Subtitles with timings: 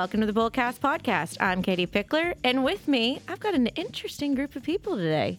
[0.00, 1.36] welcome to the Bullcast Podcast.
[1.40, 5.38] I'm Katie Pickler, and with me, I've got an interesting group of people today.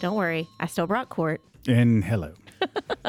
[0.00, 1.40] Don't worry, I still brought Court.
[1.68, 2.32] And hello.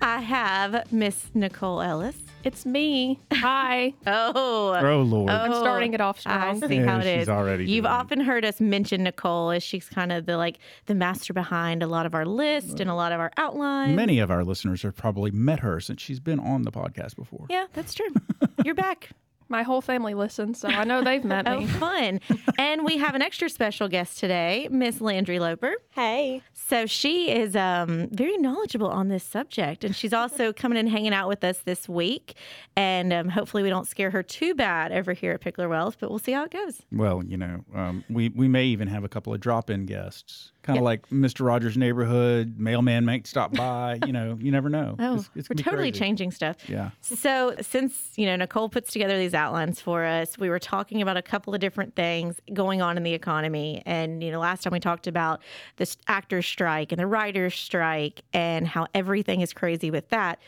[0.00, 2.14] I have Miss Nicole Ellis.
[2.44, 3.18] It's me.
[3.32, 3.92] Hi.
[4.06, 5.30] Oh, Oh Lord.
[5.30, 6.68] Oh, I'm starting it off I strong.
[6.70, 7.28] see Yeah, how it she's is.
[7.28, 7.96] already You've doing it.
[7.96, 11.86] often heard us mention Nicole as she's kind of the like the master behind a
[11.88, 13.96] lot of our list and a lot of our outlines.
[13.96, 17.46] Many of our listeners have probably met her since she's been on the podcast before.
[17.50, 18.10] Yeah, that's true.
[18.64, 19.10] You're back.
[19.48, 21.50] My whole family listens, so I know they've met me.
[21.52, 21.66] Oh, me.
[21.66, 22.20] fun.
[22.58, 25.74] and we have an extra special guest today, Miss Landry Loper.
[25.90, 26.42] Hey.
[26.52, 31.12] So she is um, very knowledgeable on this subject, and she's also coming and hanging
[31.12, 32.34] out with us this week.
[32.76, 36.08] And um, hopefully, we don't scare her too bad over here at Pickler Wealth, but
[36.10, 36.82] we'll see how it goes.
[36.90, 40.76] Well, you know, um, we we may even have a couple of drop-in guests, kind
[40.78, 41.46] of like Mr.
[41.46, 42.58] Rogers' Neighborhood.
[42.58, 44.00] Mailman might stop by.
[44.04, 44.96] you know, you never know.
[44.98, 46.00] Oh, It's- it's we're totally crazy.
[46.00, 46.56] changing stuff.
[46.68, 46.90] Yeah.
[47.00, 51.16] So, since you know Nicole puts together these outlines for us, we were talking about
[51.16, 53.82] a couple of different things going on in the economy.
[53.86, 55.40] And you know, last time we talked about
[55.76, 60.38] this actors' strike and the writers' strike and how everything is crazy with that.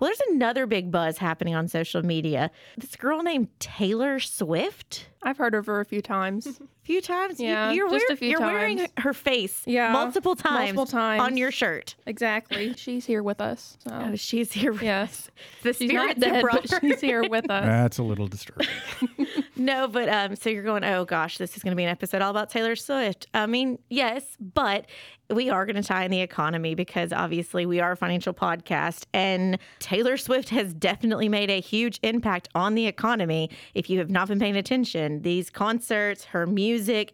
[0.00, 2.52] Well, there's another big buzz happening on social media.
[2.76, 5.08] This girl named Taylor Swift.
[5.22, 6.46] I've heard of her a few times.
[6.46, 6.52] A
[6.82, 10.74] few times, Yeah, you're, just wear- a few you're wearing her face, Yeah, multiple times,
[10.74, 11.20] multiple times.
[11.22, 11.96] on your shirt.
[12.06, 12.72] exactly.
[12.76, 13.76] She's here with us.
[13.86, 13.90] So.
[13.92, 14.72] Oh, she's here.
[14.72, 15.28] with yes.
[15.28, 15.30] us.
[15.62, 16.80] the She's not dead, brought but her.
[16.80, 17.64] she's here with us.
[17.64, 18.68] That's a little disturbing.
[19.60, 22.22] No, but um, so you're going, oh gosh, this is going to be an episode
[22.22, 23.26] all about Taylor Swift.
[23.34, 24.86] I mean, yes, but
[25.30, 29.06] we are going to tie in the economy because obviously we are a financial podcast,
[29.12, 33.50] and Taylor Swift has definitely made a huge impact on the economy.
[33.74, 37.12] If you have not been paying attention, these concerts, her music,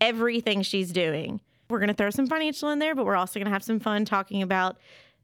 [0.00, 1.40] everything she's doing.
[1.68, 3.80] We're going to throw some financial in there, but we're also going to have some
[3.80, 4.76] fun talking about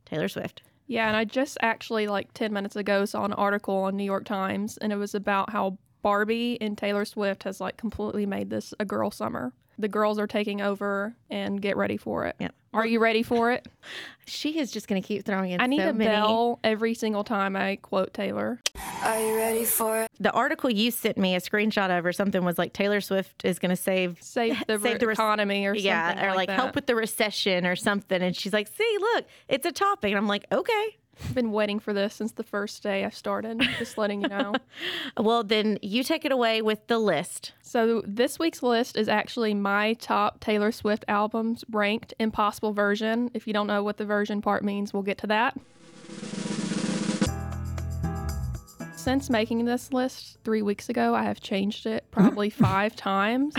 [0.07, 0.63] Taylor Swift.
[0.87, 4.25] Yeah, and I just actually like 10 minutes ago saw an article on New York
[4.25, 8.75] Times and it was about how Barbie and Taylor Swift has like completely made this
[8.81, 9.53] a girl summer.
[9.79, 12.37] The girls are taking over and get ready for it.
[12.39, 12.51] Yeah.
[12.73, 13.67] Are you ready for it?
[14.25, 16.09] She is just going to keep throwing in I need so a many.
[16.09, 18.61] bell every single time I quote Taylor.
[19.03, 20.11] Are you ready for it?
[20.21, 23.59] The article you sent me a screenshot of or something was like Taylor Swift is
[23.59, 26.49] going to save Save the, Save the rec- economy or yeah, something or like, like,
[26.51, 26.57] that.
[26.61, 28.23] help with the recession or something.
[28.23, 30.11] And she's like, see, look, it's a topic.
[30.13, 30.97] And I'm like, okay.
[31.21, 33.61] I've been waiting for this since the first day I started.
[33.79, 34.55] Just letting you know.
[35.17, 37.53] Well, then you take it away with the list.
[37.61, 43.31] So this week's list is actually my top Taylor Swift albums ranked impossible version.
[43.35, 45.59] If you don't know what the version part means, we'll get to that.
[48.97, 53.55] Since making this list three weeks ago, I have changed it probably five times.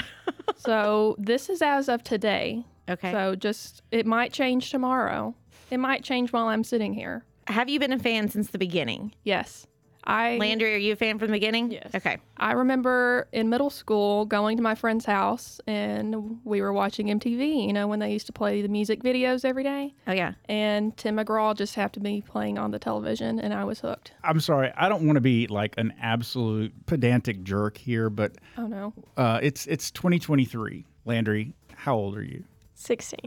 [0.55, 2.65] So this is as of today.
[2.89, 3.11] Okay.
[3.11, 5.35] So just, it might change tomorrow.
[5.69, 7.25] It might change while I'm sitting here.
[7.47, 9.13] Have you been a fan since the beginning?
[9.23, 9.67] Yes.
[10.05, 11.71] I Landry, are you a fan from the beginning?
[11.71, 11.91] Yes.
[11.95, 12.17] Okay.
[12.35, 17.65] I remember in middle school going to my friend's house and we were watching MTV,
[17.67, 19.93] you know, when they used to play the music videos every day.
[20.05, 20.33] Oh, yeah.
[20.49, 24.11] And Tim McGraw just happened to be playing on the television and I was hooked.
[24.25, 24.73] I'm sorry.
[24.75, 28.93] I don't want to be like an absolute pedantic jerk here, but Oh no.
[29.15, 30.85] uh, it's it's 2023.
[31.05, 32.43] Landry, how old are you?
[32.75, 33.19] 16.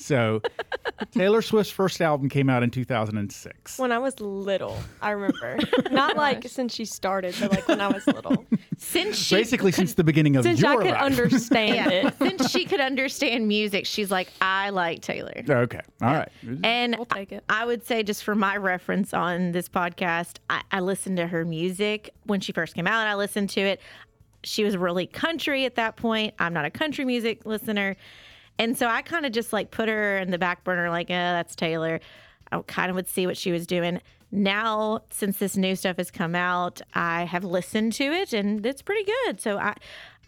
[0.00, 0.40] So,
[1.12, 3.78] Taylor Swift's first album came out in 2006.
[3.78, 5.58] When I was little, I remember.
[5.90, 8.44] Oh not like since she started, but like when I was little.
[8.78, 11.02] Since she Basically, since the beginning of Since your I could life.
[11.02, 12.14] understand yeah, it.
[12.18, 15.42] since she could understand music, she's like, I like Taylor.
[15.48, 15.80] Okay.
[16.00, 16.28] All right.
[16.64, 17.44] And We'll take it.
[17.48, 21.44] I would say, just for my reference on this podcast, I, I listened to her
[21.44, 23.06] music when she first came out.
[23.06, 23.80] I listened to it.
[24.44, 26.32] She was really country at that point.
[26.38, 27.96] I'm not a country music listener.
[28.60, 31.14] And so I kind of just like put her in the back burner, like, oh,
[31.14, 31.98] that's Taylor.
[32.52, 34.02] I kind of would see what she was doing.
[34.30, 38.82] Now, since this new stuff has come out, I have listened to it and it's
[38.82, 39.40] pretty good.
[39.40, 39.74] So I,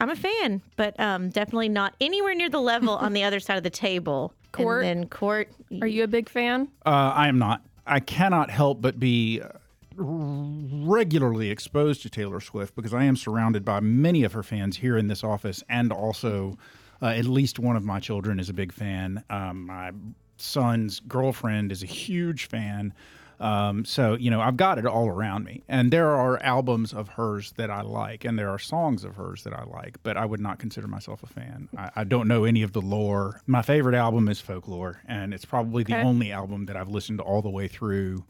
[0.00, 3.59] I'm a fan, but um, definitely not anywhere near the level on the other side
[3.59, 4.33] of the table.
[4.53, 4.86] Court?
[4.86, 5.51] And then Court,
[5.83, 6.68] Are you a big fan?
[6.86, 7.62] Uh, I am not.
[7.86, 9.48] I cannot help but be uh,
[9.95, 14.97] regularly exposed to Taylor Swift because I am surrounded by many of her fans here
[14.97, 16.57] in this office, and also
[17.03, 19.25] uh, at least one of my children is a big fan.
[19.28, 19.91] Um, my
[20.37, 22.95] son's girlfriend is a huge fan.
[23.41, 27.09] Um, so you know, I've got it all around me, and there are albums of
[27.09, 30.25] hers that I like, and there are songs of hers that I like, but I
[30.25, 31.69] would not consider myself a fan.
[31.77, 33.41] I, I don't know any of the lore.
[33.48, 36.03] My favorite album is Folklore, and it's probably the Okay.
[36.05, 38.22] only album that I've listened all the way through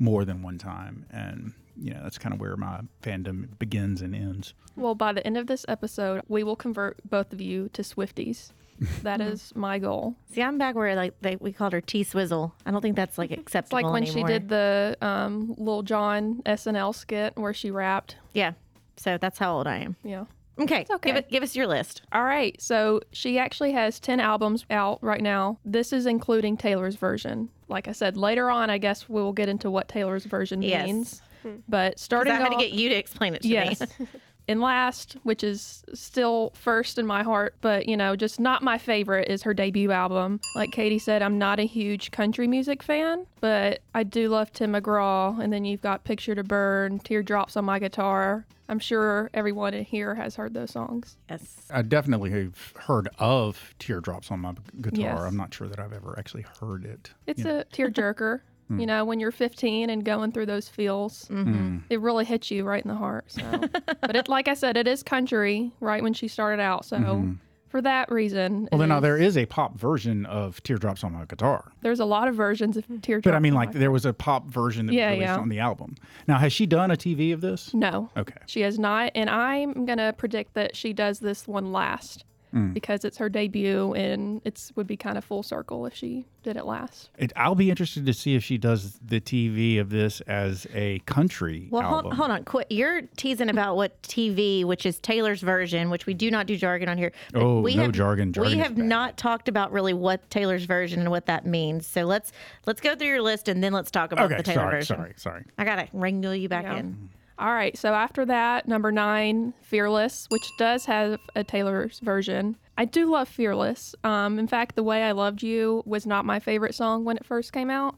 [0.00, 4.14] more than one time, and you know that's kind of where my fandom begins and
[4.14, 4.54] ends.
[4.76, 8.50] Well, by the end of this episode, we will convert both of you to Swifties.
[9.02, 10.16] That is my goal.
[10.34, 12.52] See, I'm back where like they, we called her T Swizzle.
[12.66, 14.28] I don't think that's like It's acceptable like when anymore.
[14.28, 18.16] she did the um, Lil Jon SNL skit where she rapped.
[18.34, 18.52] Yeah,
[18.96, 19.96] So that's how old I am.
[20.04, 20.26] Yeah.
[20.58, 21.08] Okay, okay.
[21.10, 22.02] Give, it, give us your list.
[22.12, 22.60] All right.
[22.60, 25.58] So she actually has 10 albums out right now.
[25.66, 27.48] This is including Taylor's version.
[27.68, 30.86] Like I said, later on, I guess we'll get into what Taylor's version Yes.
[30.86, 31.22] means.
[31.46, 31.56] Hmm.
[31.68, 33.80] But 'Cause starting I had to get you to explain it to yes.
[33.98, 34.06] me.
[34.48, 38.78] and last, which is still first in my heart, but you know, just not my
[38.78, 40.40] favorite, is her debut album.
[40.54, 44.72] Like Katie said, I'm not a huge country music fan, but I do love Tim
[44.72, 45.38] McGraw.
[45.42, 48.46] And then you've got Picture to Burn, Teardrops on My Guitar.
[48.68, 51.16] I'm sure everyone in here has heard those songs.
[51.30, 51.54] yes.
[51.70, 55.00] I definitely have heard of Teardrops on my guitar.
[55.00, 55.20] Yes.
[55.20, 57.10] I'm not sure that I've ever actually heard it.
[57.28, 58.40] It's a tearjerker.
[58.68, 61.78] You know, when you're 15 and going through those feels, Mm-hmm.
[61.88, 63.24] it really hits you right in the heart.
[63.28, 63.42] So,
[64.00, 66.84] but it, like I said, it is country right when she started out.
[66.84, 67.34] So,
[67.68, 68.62] for that reason, Mm-hmm.
[68.72, 71.70] Well, it then now there is a pop version of Teardrops on my guitar.
[71.82, 73.24] there's a lot of versions of teardrops.
[73.24, 75.38] But I mean, like, there was a pop version that Yeah, was released yeah.
[75.38, 75.94] on the album.
[76.26, 77.72] Now, has she done a TV of this?
[77.74, 78.34] no, Okay.
[78.46, 82.24] she has not, and I'm gonna predict that she does this one last
[82.56, 82.72] Mm.
[82.74, 86.56] because it's her debut, and it's would be kind of full circle if she did
[86.56, 87.10] it last.
[87.18, 91.00] It, I'll be interested to see if she does the TV of this as a
[91.00, 92.04] country Well, album.
[92.12, 92.44] hold, hold on.
[92.44, 92.68] Quit.
[92.70, 96.88] You're teasing about what TV, which is Taylor's version, which we do not do jargon
[96.88, 97.12] on here.
[97.34, 98.32] Oh, we no have, jargon.
[98.32, 98.84] Jargon we have bad.
[98.86, 101.86] not talked about really what Taylor's version and what that means.
[101.86, 102.32] So let's
[102.66, 104.96] let's go through your list and then let's talk about Okay, the Taylor sorry, version.
[104.96, 105.44] sorry, sorry.
[105.58, 106.78] I gotta wrangle you back Yeah.
[106.78, 107.10] in.
[107.38, 112.56] All right, so after that, number nine, Fearless, which does have a Taylor's version.
[112.78, 113.94] I do love Fearless.
[114.04, 117.26] Um, in fact, The Way I Loved You was not my favorite song when it
[117.26, 117.96] first came out,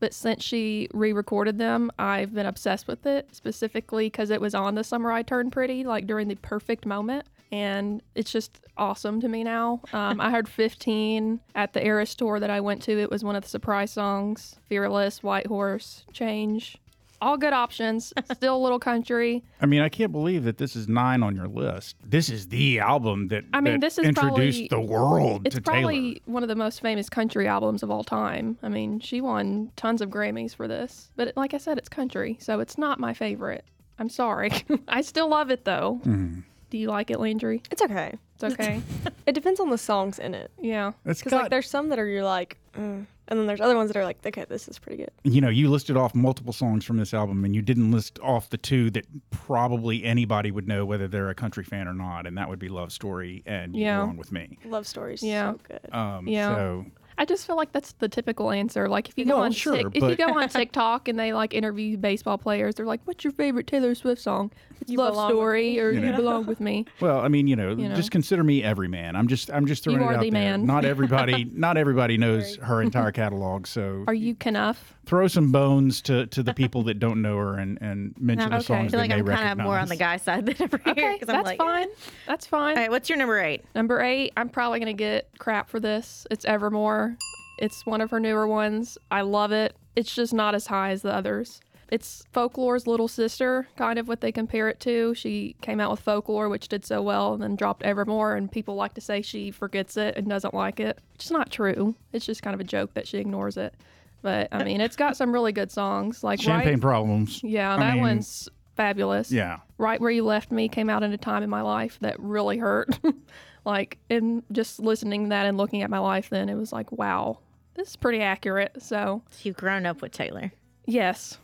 [0.00, 4.54] but since she re recorded them, I've been obsessed with it, specifically because it was
[4.54, 7.26] on The Summer I Turned Pretty, like during the perfect moment.
[7.50, 9.80] And it's just awesome to me now.
[9.92, 12.98] Um, I heard 15 at the Eras tour that I went to.
[12.98, 16.78] It was one of the surprise songs Fearless, White Horse, Change.
[17.20, 18.12] All good options.
[18.32, 19.42] Still a little country.
[19.60, 21.96] I mean, I can't believe that this is nine on your list.
[22.04, 25.56] This is the album that I mean, that this is introduced probably- the world It's
[25.56, 26.20] to probably Taylor.
[26.26, 28.56] one of the most famous country albums of all time.
[28.62, 31.10] I mean, she won tons of Grammys for this.
[31.16, 33.64] But like I said, it's country, so it's not my favorite.
[33.98, 34.52] I'm sorry.
[34.88, 36.00] I still love it though.
[36.04, 36.40] Mm-hmm.
[36.70, 37.62] Do you like it, Landry?
[37.70, 38.14] It's okay.
[38.36, 38.80] It's okay.
[39.26, 40.50] It depends on the songs in it.
[40.58, 40.92] yeah.
[41.04, 43.04] It's Because got, like there's some that are you're like, mm.
[43.28, 45.10] And then there's other ones that are like, okay, this is pretty good.
[45.24, 48.50] you know, you listed off multiple songs from this album, and you didn't list off
[48.50, 52.36] the two that probably anybody would know whether they're a country fan or not, and
[52.38, 54.00] that would be "Love Story" and "You Yeah.
[54.00, 55.22] Belong with Me." Love stories.
[55.22, 55.52] Yeah.
[55.52, 55.94] So good.
[55.94, 56.54] Um, Yeah.
[56.54, 56.86] So
[57.20, 58.88] I just feel like that's the typical answer.
[58.88, 61.32] Like if you No, go on sure, Tik- if you go on TikTok and they
[61.32, 65.30] like interview baseball players, they're like, "What's your favorite Taylor Swift song?" It's You "Love
[65.30, 66.12] Story" or You "You.
[66.12, 67.94] Belong with Me." Well, I mean, you know, You know.
[67.94, 69.16] just consider me every man.
[69.16, 70.40] I'm just, I'm just throwing You it out the there.
[70.58, 70.66] man.
[70.66, 73.66] Not everybody, not everybody knows her entire catalog.
[73.66, 74.94] So Are you Knuff?
[75.06, 78.56] throw some bones to, to the people that don't know her and, and mention the
[78.56, 78.64] Okay.
[78.74, 79.48] I songs I feel they like may I'm recognize.
[79.48, 80.92] kind of more on the guy side than over here.
[80.92, 81.88] Okay, 'cause I'm that's like, fine.
[81.88, 82.10] Eh.
[82.26, 82.76] That's fine.
[82.76, 83.64] All right, what's your number eight?
[83.74, 86.26] Number eight, I'm probably gonna get crap for this.
[86.30, 87.16] It's Evermore.
[87.58, 88.98] It's one of her newer ones.
[89.10, 89.74] I love it.
[89.96, 91.60] It's just not as high as the others.
[91.90, 95.14] It's Folklore's little sister, kind of what they compare it to.
[95.14, 98.74] She came out with Folklore, which did so well, and then dropped Evermore, and people
[98.74, 100.98] like to say she forgets it and doesn't like it.
[101.14, 101.94] Which is not true.
[102.12, 103.74] It's just kind of a joke that she ignores it.
[104.20, 107.40] But I mean, it's got some really good songs, like Champagne right, problems.
[107.42, 109.58] yeah, I that mean, one's fabulous Yeah.
[109.78, 112.58] right where you left me came out in a time in my life that really
[112.58, 112.96] hurt
[113.64, 116.92] like and just listening to that and looking at my life then it was like
[116.92, 117.40] wow
[117.74, 120.52] this is pretty accurate so You've grown up with Taylor.
[120.86, 121.38] yes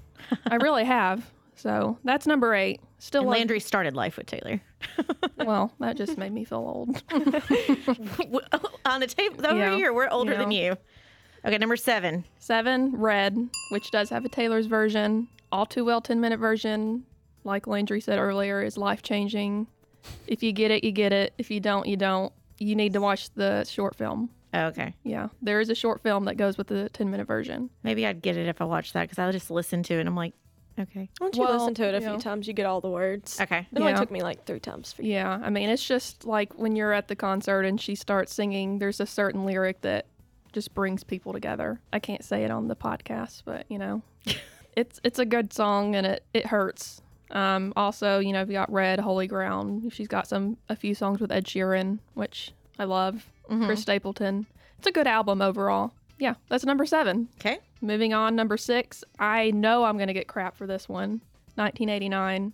[0.47, 1.31] i really have.
[1.57, 2.81] So that's number eight.
[2.99, 4.61] Still And Landry started life with Taylor.
[5.39, 7.03] well that just made me feel old.
[7.13, 9.77] Oh, on the table over Yeah.
[9.77, 10.77] here, we're older than you.
[11.45, 12.25] Okay, number seven.
[12.39, 13.37] seven red
[13.71, 15.29] which does have a taylor's version.
[15.53, 17.05] All too well 10 minute version.
[17.45, 19.67] Like landry said earlier is life changing
[20.27, 21.35] if you get it you get it.
[21.39, 22.33] If you don't you don't.
[22.59, 24.95] You need to watch the short film Oh, okay.
[25.03, 27.71] Yeah, there is a short film that goes with the 10 minute version.
[27.83, 30.09] Maybe I'd get it if I watched that because I'll just listen to it and
[30.09, 30.33] I'm like,
[30.79, 31.11] okay.
[31.21, 32.19] Once you Well, listen to it a you few know.
[32.19, 33.41] times, you get all the words.
[33.41, 33.67] Okay.
[33.73, 33.99] It only Yeah.
[33.99, 35.13] took me like three times for you.
[35.15, 38.79] Yeah, I mean, it's just like when you're at the concert and she starts singing,
[38.79, 40.07] there's a certain lyric that
[40.53, 41.81] just brings people together.
[41.93, 44.03] I can't say it on the podcast, but you know,
[44.77, 47.03] it's it's a good song and it it hurts.
[47.31, 49.93] Um, also, you know, we got Red, Holy Ground.
[49.93, 53.29] She's got some a few songs with Ed Sheeran, which I love.
[53.49, 54.47] Chris Stapleton.
[54.79, 55.93] It's a good album overall.
[56.19, 57.29] Yeah, that's number seven.
[57.41, 57.59] Okay.
[57.81, 59.05] Moving on, number six.
[59.19, 61.21] I know I'm gonna get crap for this one.
[61.57, 62.53] 1989,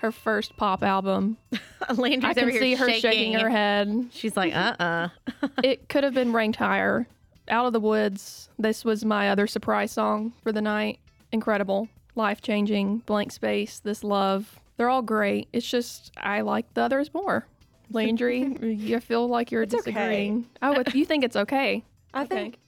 [0.00, 1.36] her first pop album.
[1.96, 3.00] Landry's I can see her shaking.
[3.10, 4.08] shaking her head.
[4.12, 5.08] She's like, uh uh
[5.62, 7.06] it could have been ranked higher.
[7.48, 8.48] Out of the Woods.
[8.58, 10.98] This was my other surprise song for the night.
[11.30, 13.80] Incredible, life changing, blank space.
[13.80, 14.60] This love.
[14.76, 15.48] They're all great.
[15.52, 17.46] It's just I like the others more.
[17.90, 19.92] Landry, you feel like you're It's okay.
[19.92, 20.46] disagreeing.
[20.62, 21.84] Oh, you think it's okay?
[22.12, 22.34] I Okay.
[22.34, 22.58] think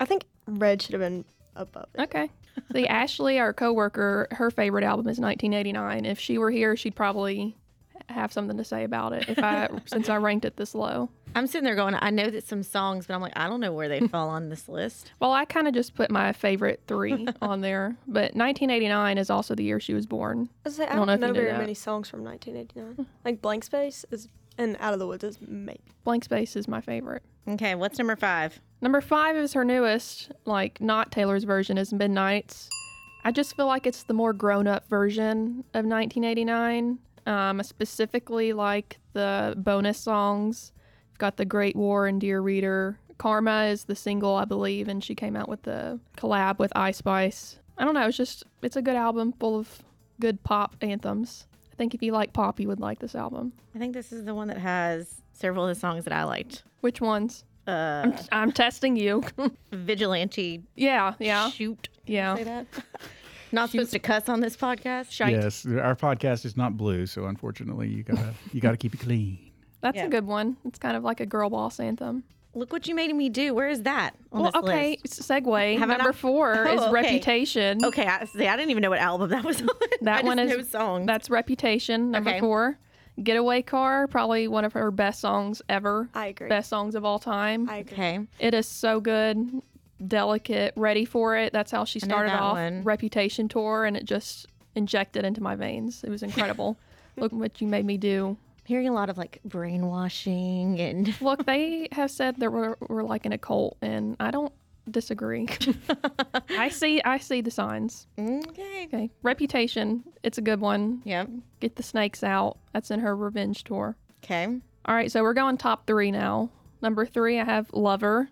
[0.00, 1.24] I think Red should have been
[1.56, 2.00] above it.
[2.02, 2.30] Okay.
[2.74, 6.04] See, Ashley, our coworker, her favorite album is 1989.
[6.06, 7.56] If she were here, she'd probably
[8.08, 9.28] have something to say about it.
[9.28, 11.08] If I, since I ranked it this low.
[11.34, 13.72] I'm sitting there going, I know that some songs, but I'm like, I don't know
[13.72, 15.12] where they fall on this list.
[15.20, 19.54] Well, I kind of just put my favorite three on there, but 1989 is also
[19.54, 20.48] the year she was born.
[20.64, 21.58] I, was gonna say, I don't know don't if you know knew very that.
[21.60, 23.06] many songs from 1989.
[23.24, 25.80] like Blank Space is and Out of the Woods is maybe.
[26.04, 27.22] Blank Space is my favorite.
[27.48, 28.60] Okay, what's number five?
[28.80, 32.68] Number five is her newest, like not Taylor's version, is Midnights.
[33.24, 36.98] I just feel like it's the more grown up version of 1989.
[37.24, 40.72] Um, I specifically like the bonus songs.
[41.12, 42.98] You've got The Great War and Dear Reader.
[43.18, 46.96] Karma is the single, I believe, and she came out with the collab with Ice
[46.96, 47.58] Spice.
[47.78, 49.82] I don't know, it's just, it's a good album full of
[50.20, 51.46] good pop anthems.
[51.72, 53.52] I think if you like pop, you would like this album.
[53.74, 56.64] I think this is the one that has several of the songs that I liked.
[56.80, 57.44] Which ones?
[57.66, 59.22] Uh, I'm, I'm testing you.
[59.72, 60.62] Vigilante.
[60.74, 61.88] yeah, yeah, Shoot.
[62.06, 62.34] yeah.
[62.36, 62.66] Say that.
[63.52, 65.10] Not supposed to cuss on this podcast.
[65.12, 65.32] Shite.
[65.32, 69.38] Yes, our podcast is not blue, so unfortunately, you gotta you gotta keep it clean.
[69.82, 70.06] That's Yeah.
[70.06, 70.56] a good one.
[70.64, 72.24] It's kind of like a girl boss anthem.
[72.54, 73.54] Look what you made me do.
[73.54, 75.22] Where is that on well, this okay, list?
[75.22, 75.78] segue.
[75.78, 76.90] Have Number not- four Oh, is okay.
[76.92, 77.84] Reputation.
[77.84, 79.68] Okay, I, see, I didn't even know what album that was on.
[80.02, 81.06] That I one just is know songs.
[81.06, 82.10] That's Reputation.
[82.10, 82.40] Number Okay.
[82.40, 82.78] four.
[83.22, 86.08] Getaway Car, probably one of her best songs ever.
[86.14, 86.48] I agree.
[86.48, 87.68] Best songs of all time.
[87.68, 87.92] I agree.
[87.94, 88.20] okay.
[88.38, 89.60] It is so good,
[90.06, 91.52] delicate, ready for it.
[91.52, 92.82] That's how she started off one.
[92.84, 96.02] Reputation tour, and it just injected into my veins.
[96.04, 96.78] It was incredible.
[97.16, 98.36] Look what you made me do.
[98.72, 103.26] Hearing a lot of like brainwashing and Look, they have said that we're, we're like
[103.26, 104.50] in a cult, and I don't
[104.90, 105.46] disagree.
[106.48, 108.06] I see I see the signs.
[108.18, 108.84] okay.
[108.86, 109.10] Okay.
[109.22, 111.02] Reputation, it's a good one.
[111.04, 111.28] Yep.
[111.60, 112.56] Get the snakes out.
[112.72, 113.94] That's in her revenge tour.
[114.24, 114.46] Okay.
[114.86, 116.48] All right, so we're going top three now.
[116.80, 118.26] Number three, I have Lover,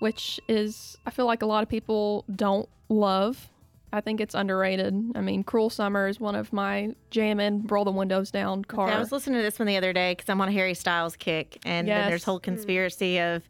[0.00, 3.48] which is, I feel like a lot of people don't love.
[3.92, 4.94] I think it's underrated.
[5.14, 8.88] I mean, Cruel Summer is one of my jamming, roll the windows down car.
[8.88, 10.74] Yeah, I was listening to this one the other day because I'm on a Harry
[10.74, 12.24] Styles kick, and then there's Yes.
[12.24, 12.42] whole mm.
[12.42, 13.42] conspiracy of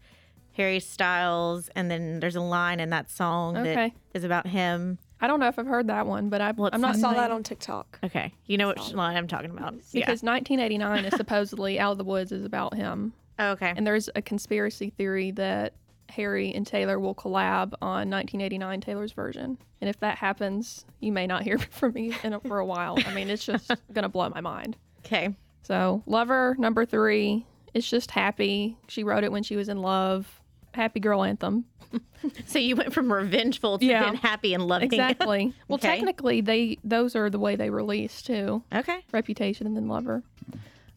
[0.52, 3.94] Harry Styles, and then there's a line in that song that Okay.
[4.14, 4.98] is about him.
[5.20, 7.08] I don't know if I've heard that one, but I, Well, I'm not I saw
[7.10, 7.98] saying that on TikTok.
[8.04, 9.72] Okay, you know which line I'm talking about.
[9.92, 13.12] because 1989 is supposedly Out of the Woods is about him.
[13.38, 13.50] yeah.
[13.50, 13.72] Okay.
[13.76, 15.74] And there's a conspiracy theory that
[16.10, 19.58] Harry and Taylor will collab on 1989 Taylor's version.
[19.80, 22.96] And if that happens, you may not hear from me in a, for a while.
[23.06, 24.76] I mean, it's just going to blow my mind.
[25.06, 25.34] Okay.
[25.62, 28.76] So, Lover, number three, it's just happy.
[28.88, 30.40] She wrote it when she was in love.
[30.74, 31.64] Happy girl anthem.
[32.46, 34.02] So you went from revengeful to Yeah.
[34.02, 34.86] then happy and loving.
[34.92, 35.54] Exactly.
[35.68, 35.86] well, Okay.
[35.86, 38.64] technically, they those are the way they release too.
[38.74, 39.04] okay.
[39.12, 40.24] Reputation and then Lover.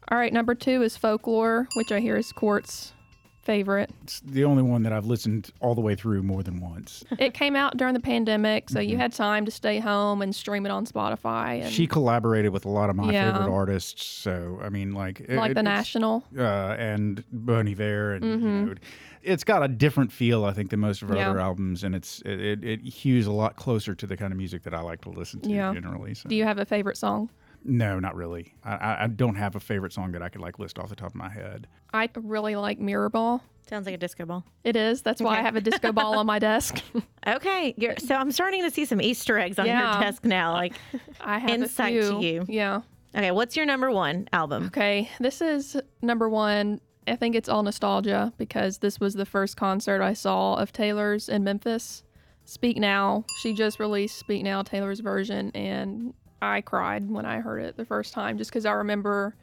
[0.10, 2.94] All right, number two is Folklore, which I hear is Court's
[3.42, 3.90] favorite.
[4.04, 7.04] It's the only one that I've listened all the way through more than once.
[7.20, 10.66] it came out during the pandemic, so you had time to stay home and stream
[10.66, 11.62] it on Spotify.
[11.64, 13.34] And She collaborated with a lot of my Yeah.
[13.34, 16.24] favorite artists, so I mean, like it- like the National.
[16.38, 16.42] uh,
[16.78, 18.76] and Bon Iver, and you know,
[19.24, 21.22] it's got a different feel, I think, than most of her Mm-hmm.
[21.22, 21.30] Yeah.
[21.32, 24.38] other albums, and it's it, it, it hews a lot closer to the kind of
[24.38, 25.74] music that I like to listen to Yeah.
[25.74, 26.14] generally.
[26.14, 26.30] So.
[26.30, 27.30] Do you have a favorite song?
[27.64, 28.54] No, not really.
[28.64, 30.96] I, I, I don't have a favorite song that I could like list off the
[30.96, 31.68] top of my head.
[31.94, 33.44] I really like Mirror Ball.
[33.70, 34.44] Sounds like a disco ball.
[34.64, 35.02] It is.
[35.04, 36.82] That's why I have a disco ball on my desk.
[37.28, 37.76] Okay.
[37.78, 39.94] You're, so I'm starting to see some Easter eggs on Yeah.
[39.94, 40.54] your desk now.
[40.54, 40.74] Like,
[41.22, 42.46] I have Insight to you.
[42.50, 42.82] Yeah.
[43.16, 44.66] okay, what's your number one album?
[44.66, 46.82] Okay, this is number one.
[47.08, 51.30] I think it's all nostalgia because this was the first concert I saw of Taylor's
[51.30, 52.04] in Memphis.
[52.46, 53.24] Speak Now.
[53.44, 57.86] She just released Speak Now, Taylor's version, and I cried when I heard it the
[57.86, 59.36] first time just because I remember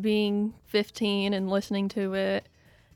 [0.00, 2.48] being 15 and listening to it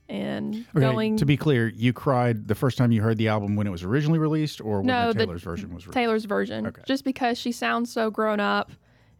[0.08, 1.16] and Okay, going.
[1.18, 3.84] to be clear, you cried the first time you heard the album when it was
[3.84, 5.94] originally released, or when No, the the- Taylor's version was released.
[5.94, 6.66] Taylor's version.
[6.66, 6.82] Okay.
[6.86, 8.72] Just because she sounds so grown up.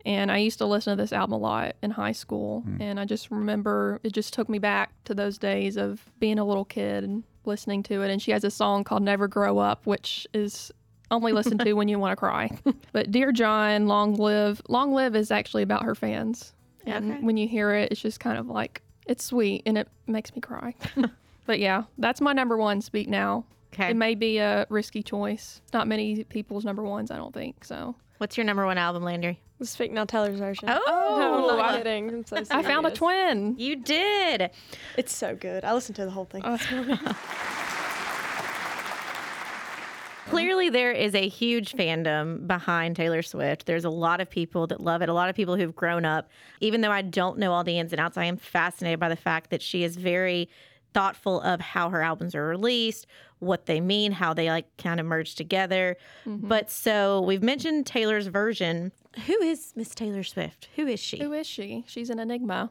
[0.06, 2.62] And I used to listen to this album a lot in high school.
[2.62, 2.80] Hmm.
[2.80, 6.44] And I just remember it just took me back to those days of being a
[6.44, 8.11] little kid and listening to it.
[8.11, 10.73] And she has a song called Never Grow Up, which is
[11.11, 12.50] only listen to when you want to cry.
[12.93, 14.62] but Dear John, Long Live.
[14.69, 16.52] Long Live is actually about her fans.
[16.87, 17.21] And Okay.
[17.23, 20.40] when you hear it, it's just kind of like, it's sweet and it makes me
[20.40, 20.75] cry.
[21.47, 23.45] but yeah, that's my number one, Speak Now.
[23.75, 23.90] Okay.
[23.90, 25.61] It may be a risky choice.
[25.64, 27.64] It's not many people's number ones, I don't think.
[27.64, 29.40] So What's your number one album, Landry?
[29.59, 30.69] The Speak Now Taylor's version.
[30.71, 30.83] Oh,
[31.19, 32.09] no, I'm not kidding.
[32.11, 33.57] I'm so I found a twin.
[33.59, 34.50] You did.
[34.97, 35.64] It's so good.
[35.64, 36.43] I listened to the whole thing.
[36.45, 36.57] Uh,
[40.31, 43.67] clearly there is a huge fandom behind Taylor Swift.
[43.67, 46.31] There's a lot of people that love it, a lot of people who've grown up.
[46.61, 49.17] Even though I don't know all the ins and outs, I am fascinated by the
[49.17, 50.49] fact that she is very
[50.93, 53.07] thoughtful of how her albums are released,
[53.39, 55.97] what they mean, how they like kind of merge together.
[56.27, 56.49] Mm-hmm.
[56.49, 58.93] But so we've mentioned Taylor's version.
[59.27, 60.69] Who is Miss Taylor Swift?
[60.77, 61.19] Who is she?
[61.19, 61.85] Who is she?
[61.87, 62.71] She's an enigma.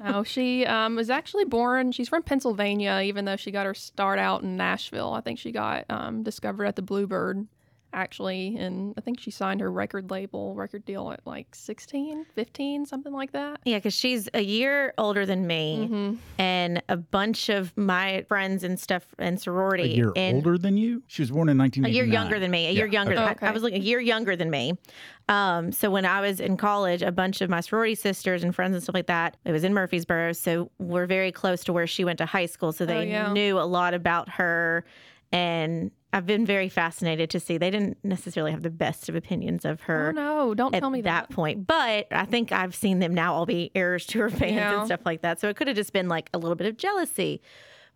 [0.00, 1.92] No, she um, was actually born.
[1.92, 5.12] She's from Pennsylvania, even though she got her start out in Nashville.
[5.12, 7.46] I think she got um, discovered at the Bluebird,
[7.94, 12.86] actually, and I think she signed her record label, record deal at like 16, 15,
[12.86, 13.60] something like that.
[13.64, 16.14] Yeah, because she's a year older than me, Mm-hmm.
[16.38, 19.88] and a bunch of my friends and stuff and A sorority.
[19.90, 21.02] year and older than you?
[21.06, 21.94] She was born in a 1989.
[21.94, 22.66] year younger than me.
[22.66, 23.12] A year younger.
[23.12, 23.46] okay.
[23.46, 24.74] I- I, was like a year younger than me.
[25.28, 28.74] Um, so when I was in college, a bunch of my sorority sisters and friends
[28.74, 30.32] and stuff like that, it was in Murfreesboro.
[30.32, 32.72] So we're very close to where she went to high school.
[32.72, 33.32] So they yeah.
[33.32, 34.84] knew a lot about her.
[35.34, 39.64] And I've been very fascinated to see they didn't necessarily have the best of opinions
[39.64, 40.54] of her Oh no!
[40.54, 41.34] Don't tell me that that.
[41.34, 41.66] point.
[41.66, 44.78] But I think I've seen them now all be heirs to her fans Yeah.
[44.78, 45.40] and stuff like that.
[45.40, 47.42] So it could have just been like a little bit of jealousy.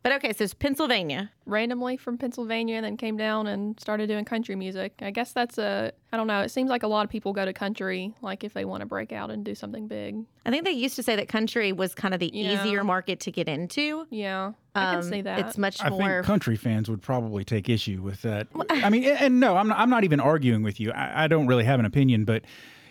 [0.04, 1.30] But okay, so it's Pennsylvania.
[1.44, 4.94] randomly from Pennsylvania and then came down and started doing country music.
[5.02, 6.40] I guess that's a I don't know.
[6.40, 8.86] It seems like a lot of people go to country like if they want to
[8.86, 10.24] break out and do something big.
[10.46, 12.62] I think they used to say that country was kind of the Yeah.
[12.64, 14.06] easier market to get into.
[14.10, 15.40] Yeah, I can Um, see that.
[15.40, 15.98] It's much I more.
[16.00, 18.46] think country fans would probably take issue with that.
[18.70, 20.92] I mean, and, and no, I'm not, I'm not even arguing with you.
[20.92, 22.44] I, I don't really have an opinion, but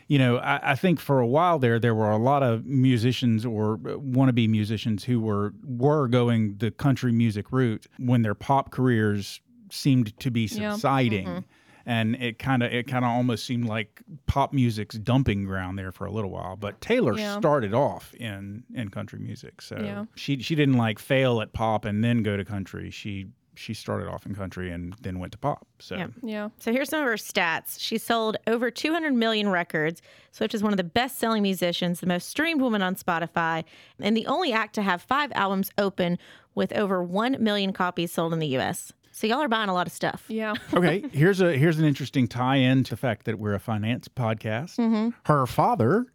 [0.07, 3.45] you know, I, I think for a while there, there were a lot of musicians
[3.45, 8.71] or uh, wannabe musicians who were were going the country music route when their pop
[8.71, 10.71] careers seemed to be Yeah.
[10.71, 11.27] subsiding.
[11.27, 11.39] Mm-hmm.
[11.89, 15.93] And it kind of it kind of almost seemed like pop music's dumping ground there
[15.93, 16.57] for a little while.
[16.57, 17.37] But Taylor Yeah.
[17.39, 20.05] started off in in country music, so Yeah.
[20.15, 22.91] she she didn't like fail at pop and then go to country.
[22.91, 25.67] She she started off in country and then went to pop.
[25.79, 26.07] So Yeah.
[26.21, 26.49] yeah.
[26.59, 27.79] so here's some of her stats.
[27.79, 30.01] She sold over 200 million records.
[30.31, 33.63] Swift is one of the best selling musicians, the most streamed woman on Spotify,
[33.99, 36.17] and the only act to have five albums open
[36.55, 38.93] with over 1 million copies sold in the US.
[39.17, 40.25] So y'all are buying a lot of stuff.
[40.27, 40.53] Yeah.
[40.75, 44.77] okay, here's a here's an interesting tie-in to the fact that we're a finance podcast.
[44.77, 45.09] Mm-hmm.
[45.25, 46.05] Her father,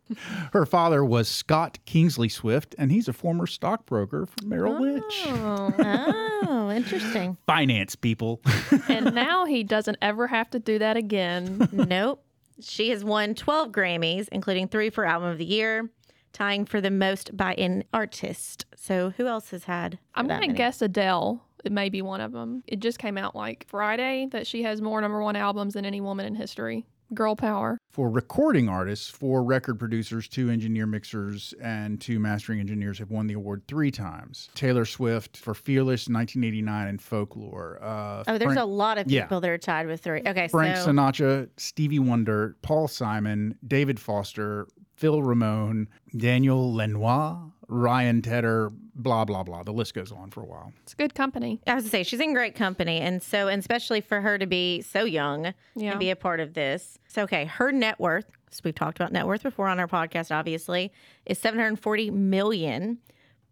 [0.52, 5.24] her father was Scott Kingsley Swift, and he's a former stockbroker for Merrill oh, Lynch.
[5.26, 7.36] Oh, interesting.
[7.46, 8.40] Finance people.
[8.88, 11.68] and now he doesn't ever have to do that again.
[11.72, 12.22] nope.
[12.60, 15.90] She has won 12 Grammys, including three for Album of the Year,
[16.32, 18.64] tying for the most by an artist.
[18.76, 19.98] So who else has had?
[20.14, 21.42] I'm gonna guess Adele.
[21.64, 22.62] It may be one of them.
[22.66, 26.00] It just came out like Friday that she has more number one albums than any
[26.00, 26.84] woman in history.
[27.14, 27.76] Girl power.
[27.90, 33.26] For recording artists, four record producers, two engineer mixers, and two mastering engineers have won
[33.26, 34.48] the award three times.
[34.54, 37.78] Taylor Swift for Fearless, 1989, and Folklore.
[37.82, 39.24] Uh, Oh, there's Frank, a lot of Yeah.
[39.24, 40.22] people that are tied with three.
[40.26, 47.36] Okay, Frank so Sinatra, Stevie Wonder, Paul Simon, David Foster, Phil Ramone, Daniel Lanois,
[47.68, 49.62] Ryan Tedder, blah, blah, blah.
[49.62, 50.72] The list goes on for a while.
[50.82, 51.60] It's good company.
[51.66, 54.46] I was to say she's in great company, and so and especially for her to
[54.46, 55.92] be so young Yeah.
[55.92, 56.98] and be a part of this.
[57.08, 58.26] So okay, her net worth.
[58.50, 60.30] So we've talked about net worth before on our podcast.
[60.34, 60.92] Obviously,
[61.26, 62.98] is 740 million.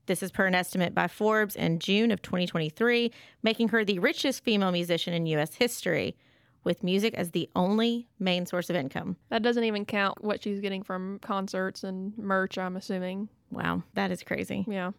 [0.07, 4.42] This is per an estimate by Forbes in June of 2023, making her the richest
[4.42, 5.55] female musician in U.S.
[5.55, 6.16] history,
[6.64, 9.16] with music as the only main source of income.
[9.31, 13.29] That doesn't even count what she's getting from concerts and merch, I'm assuming.
[13.50, 14.64] Wow, that is crazy.
[14.68, 14.90] Yeah.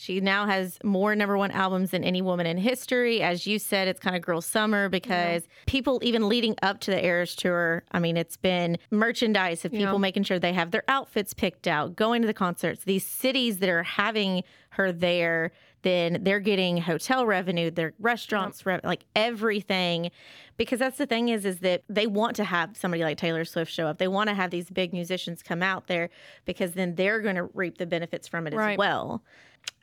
[0.00, 3.20] She now has more number one albums than any woman in history.
[3.20, 7.04] As you said, it's kind of girl summer because people, even leading up to the
[7.04, 9.98] Eras tour, I mean, it's been merchandise of people Yeah.
[9.98, 12.84] making sure they have their outfits picked out, going to the concerts.
[12.84, 18.80] These cities that are having her there, then they're getting hotel revenue, their restaurants, rev-
[18.84, 20.10] like everything.
[20.56, 23.72] Because that's the thing is, is that they want to have somebody like Taylor Swift
[23.72, 23.98] show up.
[23.98, 26.10] They want to have these big musicians come out there
[26.44, 29.22] because then they're going to reap the benefits from it as well.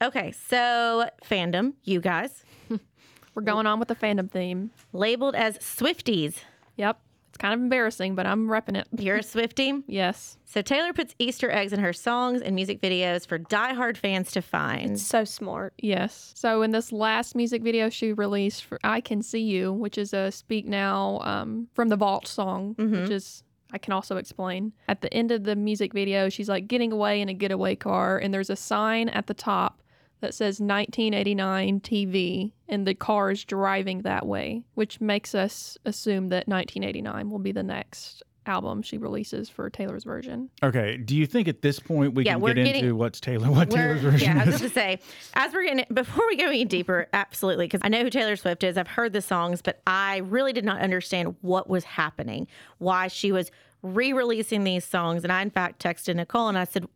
[0.02, 2.44] Okay, so fandom, you guys,
[3.36, 4.72] We're going on with the fandom theme.
[4.94, 6.38] labeled as Swifties.
[6.76, 7.00] Yep.
[7.38, 8.88] It's kind of embarrassing, but I'm repping it.
[8.98, 9.84] You're a Swiftie.
[9.86, 10.40] Yes.
[10.46, 14.42] So Taylor puts Easter eggs in her songs and music videos for diehard fans to
[14.42, 14.94] find.
[14.94, 15.74] It's So smart.
[15.78, 16.32] Yes.
[16.36, 20.14] So in this last music video she released for I Can See You, which is
[20.14, 24.74] a Speak Now um, from the Vault song, which is I can also explain.
[24.88, 28.18] At the end of the music video, she's like getting away in a getaway car,
[28.18, 29.84] and there's a sign at the top
[30.22, 36.30] that says 1989 TV, and the car is driving that way, which makes us assume
[36.30, 40.50] that 1989 will be the next album she releases for Taylor's version.
[40.64, 40.96] Okay.
[40.96, 43.70] Do you think at this point we Yeah, can get getting- into what's Taylor, what
[43.70, 44.62] Taylor's version yeah, I was is?
[44.62, 45.00] going to say,
[45.34, 48.64] as we're getting before we go any deeper, absolutely, because I know who Taylor Swift
[48.64, 48.78] is.
[48.78, 53.34] I've heard the songs, but I really did not understand what was happening, why she
[53.34, 53.52] was
[53.84, 55.24] re-releasing these songs.
[55.24, 56.88] And I, in fact, texted Nicole and I said,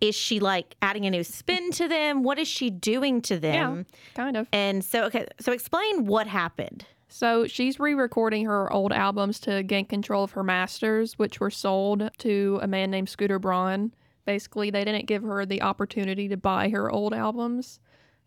[0.00, 2.22] "Is she like adding a new spin to them?
[2.22, 4.48] What is she doing to them?" Yeah, Kind of.
[4.52, 6.86] And so, okay, so explain what happened.
[7.08, 11.50] So she's re recording her old albums to gain control of her masters, which were
[11.50, 13.94] sold to a man named Scooter Braun.
[14.26, 17.80] Basically, they didn't give her the opportunity to buy her old albums.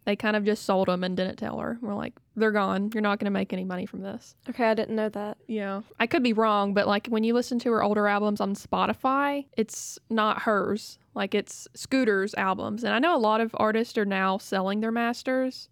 [0.06, 1.78] They kind of just sold them and didn't tell her.
[1.80, 2.90] We're like, they're gone.
[2.92, 4.36] You're not going to make any money from this.
[4.50, 5.38] Okay, I didn't know that.
[5.46, 5.82] Yeah.
[6.00, 9.46] I could be wrong, but like when you listen to her older albums on Spotify,
[9.56, 10.98] it's not hers.
[11.14, 12.84] Like it's Scooter's albums.
[12.84, 15.70] And I know a lot of artists are now selling their masters,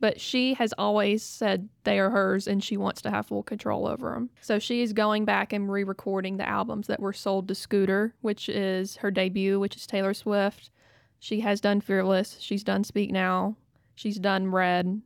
[0.00, 3.86] but she has always said they are hers and she wants to have full control
[3.86, 4.30] over them.
[4.40, 8.48] So she's going back and re recording the albums that were sold to Scooter, which
[8.48, 10.70] is her debut, which is Taylor Swift.
[11.18, 12.36] She has done Fearless.
[12.40, 13.56] She's done Speak Now.
[13.94, 15.02] She's done Red.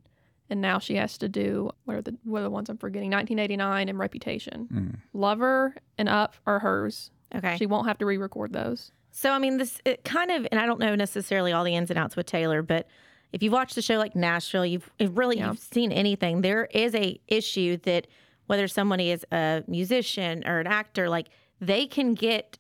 [0.49, 3.11] And now she has to do what are the what are the ones I'm forgetting?
[3.11, 4.69] 1989 and Reputation.
[4.73, 4.97] Mm.
[5.13, 7.11] Lover and Up are hers.
[7.35, 7.57] Okay.
[7.59, 8.93] She won't have to re-record those.
[9.19, 11.89] So I mean, this it kind of, and I don't know necessarily all the ins
[11.89, 12.87] and outs with Taylor, but
[13.33, 15.49] if you've watched the show like Nashville, you've if really Yeah.
[15.49, 16.43] you've seen anything.
[16.43, 18.09] There is a issue that
[18.47, 21.29] whether somebody is a musician or an actor, like
[21.63, 22.59] they can get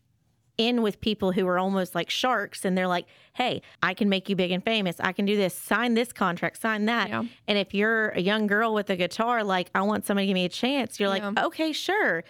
[0.56, 4.30] in with people who are almost like sharks, and they're like, "Hey, I can make
[4.30, 4.96] you big and famous.
[4.98, 5.52] I can do this.
[5.52, 6.58] Sign this contract.
[6.58, 7.24] Sign that." Yeah.
[7.46, 10.34] And if you're a young girl with a guitar, like I want somebody to give
[10.34, 12.24] me a chance, you're like, "Okay, sure."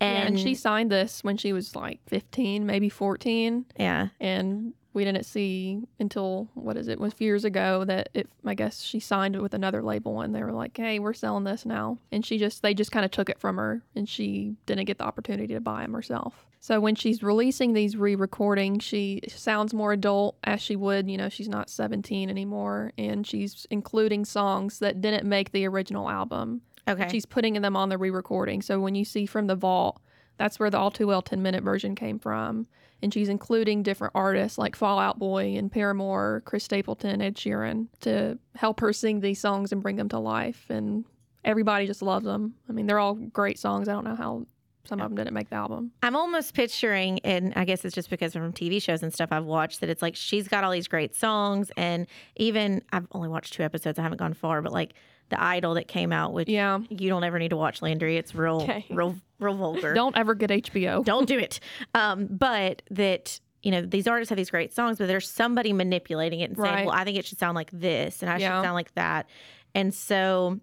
[0.00, 3.64] And, And, she signed this when she was like 15, maybe 14.
[3.78, 8.08] yeah, and we didn't see until what is it was a few years ago that
[8.14, 11.12] it I guess she signed it with another label and they were like, "Hey, we're
[11.12, 14.08] selling this now." And she just they just kind of took it from her and
[14.08, 16.46] she didn't get the opportunity to buy them herself.
[16.60, 21.28] So when she's releasing these re-recordings, she sounds more adult as she would, you know,
[21.28, 26.62] she's not 17 anymore and she's including songs that didn't make the original album.
[26.88, 28.62] Okay, She's putting them on the re-recording.
[28.62, 30.00] So when you see from the vault,
[30.38, 32.66] that's where the All Too Well 10 minute version came from.
[33.02, 38.38] And she's including different artists like Fallout Boy and Paramore, Chris Stapleton, Ed Sheeran to
[38.54, 40.64] help her sing these songs and bring them to life.
[40.70, 41.04] And
[41.44, 42.54] everybody just loves them.
[42.68, 43.88] I mean, they're all great songs.
[43.88, 44.46] I don't know how
[44.86, 45.92] some of them didn't make the album.
[46.02, 49.44] I'm almost picturing, and I guess it's just because from TV shows and stuff I've
[49.44, 53.54] watched that it's like she's got all these great songs, and even I've only watched
[53.54, 54.94] two episodes, I haven't gone far, but like
[55.28, 56.78] the Idol that came out, which Yeah.
[56.88, 58.16] you don't ever need to watch, Landry.
[58.16, 58.86] It's real, Okay.
[58.90, 59.92] real, real vulgar.
[59.94, 61.04] Don't ever get HBO.
[61.04, 61.60] don't do it.
[61.94, 66.40] Um, but that you know these artists have these great songs, but there's somebody manipulating
[66.40, 68.58] it and saying, "Well, I think it should sound like this, and I Yeah.
[68.60, 69.26] should sound like that,"
[69.74, 70.60] and so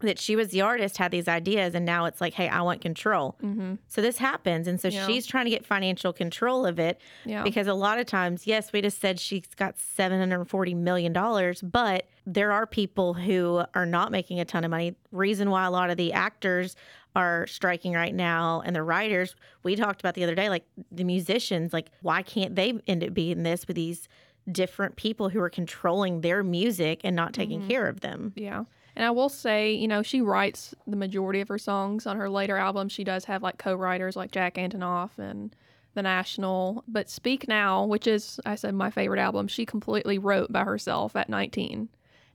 [0.00, 2.80] that she was the artist had these ideas, and now it's like, "Hey, I want
[2.80, 5.06] control." hmm So this happens, and so Yeah.
[5.06, 7.42] she's trying to get financial control of it Yeah.
[7.42, 11.12] because a lot of times, yes, we just said she's got seven hundred forty million
[11.12, 14.94] dollars, but there are people who are not making a ton of money.
[15.12, 16.76] Reason why a lot of the actors
[17.16, 21.04] are striking right now and the writers we talked about the other day, like the
[21.04, 24.08] musicians, like why can't they end up being this with these
[24.52, 27.68] different people who are controlling their music and not taking Mm-hmm.
[27.70, 28.32] care of them?
[28.36, 28.64] Yeah.
[28.94, 32.28] And I will say, you know, she writes the majority of her songs on her
[32.28, 32.92] later albums.
[32.92, 35.54] She does have like co writers like Jack Antonoff and
[35.94, 36.84] The National.
[36.88, 41.14] But Speak Now, which is, I said, my favorite album, she completely wrote by herself
[41.16, 41.88] at 19.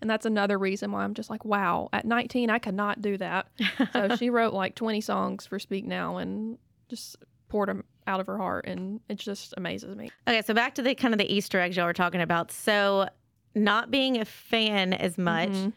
[0.04, 3.18] And that's another reason why I'm just like, wow, at 19, I could not do
[3.18, 3.48] that.
[3.94, 6.58] so she wrote like 20 songs for Speak Now and
[6.90, 7.16] just
[7.48, 8.66] poured them out of her heart.
[8.68, 10.12] And it just amazes me.
[10.28, 12.52] Okay, so back to the kind of the Easter eggs y'all were talking about.
[12.52, 13.08] So,
[13.56, 15.72] not being a fan as much, Mhm.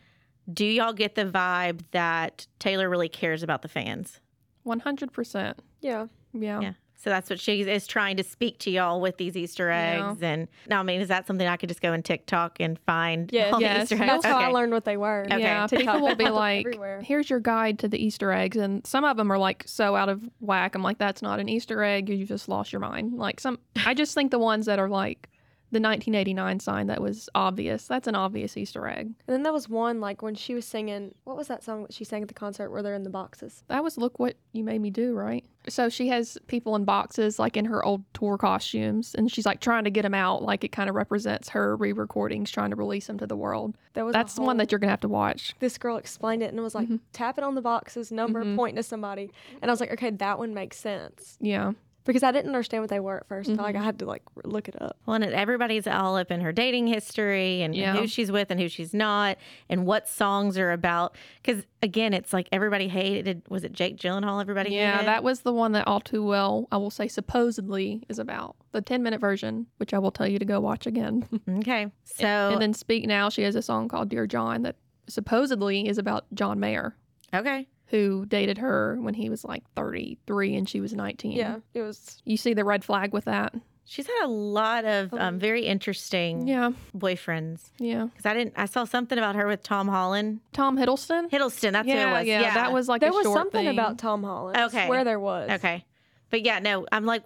[0.52, 4.18] do y'all get the vibe that Taylor really cares about the fans?
[4.64, 5.54] 100%.
[5.80, 6.06] Yeah.
[6.32, 6.60] Yeah.
[6.60, 6.72] Yeah.
[6.98, 10.10] So that's what she is trying to speak to y'all with these Easter Yeah.
[10.10, 10.22] eggs.
[10.22, 13.30] And now, I mean, is that something I could just go on TikTok and find
[13.32, 13.52] Yes.
[13.52, 14.06] all the Easter eggs?
[14.06, 15.24] That's how I learned what they were.
[15.30, 15.40] Okay.
[15.40, 17.02] Yeah, TikTok people will be like, everywhere.
[17.02, 20.08] "Here's your guide to the Easter eggs," and some of them are like so out
[20.08, 20.74] of whack.
[20.74, 22.08] I'm like, "That's not an Easter egg.
[22.08, 25.28] You just lost your mind." Like some, I just think the ones that are like
[25.76, 27.86] the 1989 sign that was obvious.
[27.86, 29.06] That's an obvious Easter egg.
[29.26, 31.14] And then there was one like when she was singing.
[31.24, 33.62] What was that song that she sang at the concert where they're in the boxes?
[33.68, 35.44] That was "Look What You Made Me Do," right?
[35.68, 39.60] So she has people in boxes, like in her old tour costumes, and she's like
[39.60, 40.42] trying to get them out.
[40.42, 43.76] Like it kind of represents her re-recordings, trying to release them to the world.
[43.94, 45.54] There was That's the one that you're gonna have to watch.
[45.58, 47.00] this girl explained it and it was like Mhm.
[47.12, 48.54] tap it on the boxes, number, Mhm.
[48.56, 51.36] point to somebody, and I was like, okay, that one makes sense.
[51.40, 51.72] Yeah.
[52.06, 53.84] Because I didn't understand what they were at 1st Like I mm-hmm.
[53.84, 54.96] had to like look it up.
[55.06, 57.94] Well, and everybody's all up in her dating history and Yeah.
[57.96, 59.36] who she's with and who she's not,
[59.68, 61.14] and what songs are about.
[61.42, 63.42] Because again, it's like everybody hated.
[63.48, 64.40] Was it Jake Gyllenhaal?
[64.40, 65.08] Everybody Yeah, hated?
[65.08, 68.80] that was the one that all too well, I will say, supposedly is about the
[68.80, 71.26] 10 minute version, which I will tell you to go watch again.
[71.58, 74.76] Okay, so and then Speak Now, she has a song called Dear John that
[75.08, 76.94] supposedly is about John Mayer,
[77.34, 81.32] okay, who dated her when he was like 33 and she was 19.
[81.32, 82.20] Yeah, it was.
[82.24, 83.54] You see the red flag with that?
[83.88, 87.70] she's had a lot of um, very interesting Yeah, boyfriends.
[87.78, 88.06] yeah.
[88.06, 91.30] Because I didn't, I saw something about her with Tom Holland, Tom Hiddleston?
[91.30, 91.70] Hiddleston.
[91.70, 92.26] That's who it was.
[92.26, 93.68] yeah, that was like there a was short something thing.
[93.68, 94.58] about Tom Holland.
[94.58, 94.88] Okay.
[94.88, 95.48] Where there was.
[95.50, 95.84] okay.
[96.30, 97.22] But yeah, no, I'm like,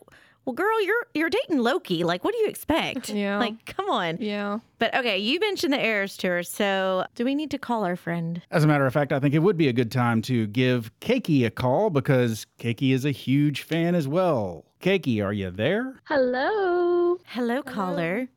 [0.50, 2.02] well, girl, you're you're dating Loki.
[2.02, 3.10] Like, what do you expect?
[3.20, 3.38] Yeah.
[3.38, 4.16] Like, come on.
[4.18, 4.60] Yeah.
[4.78, 8.40] But okay, you mentioned the Eras tour, so do we need to call our friend?
[8.50, 10.90] As a matter of fact, I think it would be a good time to give
[11.00, 14.64] Caky a call because Caky is a huge fan as well.
[14.80, 16.00] Caky, are you there?
[16.04, 17.18] Hello.
[17.26, 18.28] Hello, caller.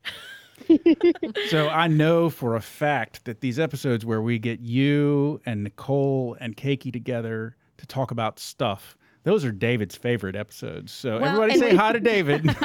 [1.47, 6.35] so I know for a fact that these episodes where we get you and Nicole
[6.39, 10.91] and Caky together to talk about stuff, those are David's favorite episodes.
[10.91, 12.45] So Well, everybody say we- hi to David.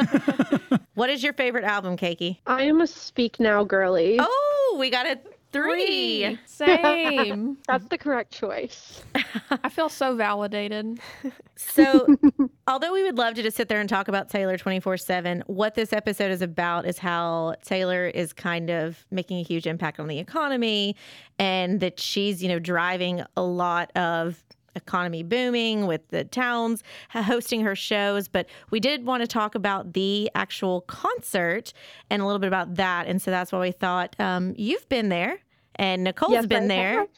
[0.94, 2.40] What is your favorite album, Caky?
[2.44, 4.16] I am a Speak Now girly.
[4.20, 5.16] Oh, we got a
[5.52, 6.36] three.
[6.46, 7.56] Same.
[7.68, 9.00] That's the correct choice.
[9.62, 10.98] I feel so validated.
[11.54, 12.04] So,
[12.66, 15.76] although we would love to just sit there and talk about Taylor 24 7, what
[15.76, 20.08] this episode is about is how Taylor is kind of making a huge impact on
[20.08, 20.96] the economy
[21.38, 24.42] and that she's, you know, driving a lot of
[24.78, 28.28] economy booming with the towns hosting her shows.
[28.28, 31.72] But we did want to talk about the actual concert
[32.10, 33.06] and a little bit about that.
[33.06, 35.38] And so that's why we thought um, you've been there
[35.76, 37.00] and Nicole's Yes, been there.
[37.00, 37.08] have.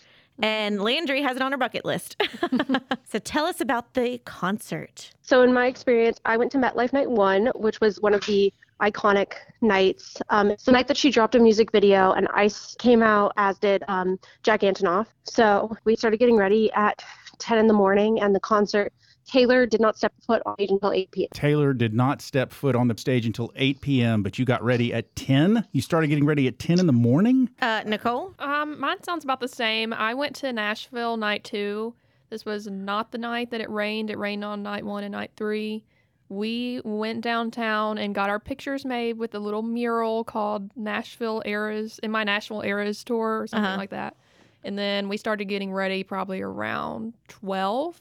[0.42, 2.20] And Landry has it on her bucket list.
[3.04, 5.10] so tell us about the concert.
[5.20, 8.52] So, in my experience, I went to MetLife Night One, which was one of the
[8.80, 10.16] iconic nights.
[10.30, 13.58] Um, it's the night that she dropped a music video, and Ice came out, as
[13.58, 15.06] did um, Jack Antonoff.
[15.24, 17.02] So, we started getting ready at
[17.40, 18.92] 10 in the morning, and the concert.
[19.26, 21.28] Taylor did not step foot on stage until 8 p.m.
[21.34, 24.92] Taylor did not step foot on the stage until 8 p.m., but you got ready
[24.92, 25.66] at 10.
[25.72, 27.48] You started getting ready at 10 in the morning?
[27.60, 28.34] Uh, Nicole?
[28.38, 29.92] Um, mine sounds about the same.
[29.92, 31.94] I went to Nashville night two.
[32.30, 34.10] This was not the night that it rained.
[34.10, 35.84] It rained on night one and night three.
[36.28, 41.98] We went downtown and got our pictures made with a little mural called Nashville Eras
[42.04, 43.76] in my Nashville Eras tour or something Uh-huh.
[43.76, 44.16] like that.
[44.64, 48.00] And then we started getting ready probably around 12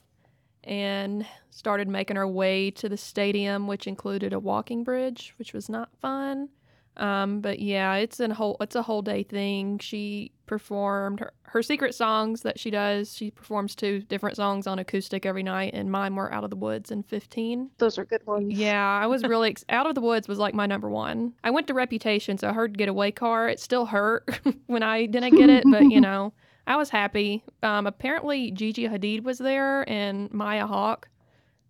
[0.65, 5.69] and started making our way to the stadium, which included a walking bridge, which was
[5.69, 6.49] not fun.
[6.97, 9.79] Um, but yeah, it's a whole it's a whole day thing.
[9.79, 13.15] She performed her, her secret songs that she does.
[13.15, 16.57] She performs two different songs on acoustic every night, and mine were Out of the
[16.57, 17.69] Woods and 15.
[17.77, 18.51] Those are good ones.
[18.51, 21.33] Yeah, I was really ex- Out of the Woods was like my number one.
[21.41, 23.47] I went to Reputation, so I heard Getaway Car.
[23.47, 26.33] It still hurt when I didn't get it, but you know,
[26.69, 27.43] I was happy.
[27.63, 31.09] Um, apparently Gigi Hadid was there and Maya Hawke.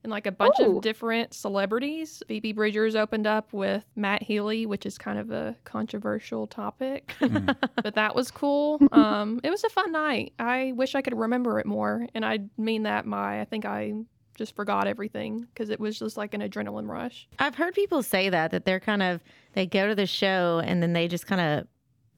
[0.03, 0.77] And like a bunch Oh.
[0.77, 2.23] of different celebrities.
[2.29, 7.13] Phoebe Bridgers opened up with Matt Healy, which is kind of a controversial topic,
[7.75, 8.79] but that was cool.
[8.93, 10.31] Um, it was a fun night.
[10.39, 13.93] I wish I could remember it more, and I mean that my I think I
[14.35, 17.27] just forgot everything because it was just like an adrenaline rush.
[17.37, 20.81] I've heard people say that, that they're kind of, they go to the show and
[20.81, 21.67] then they just kind of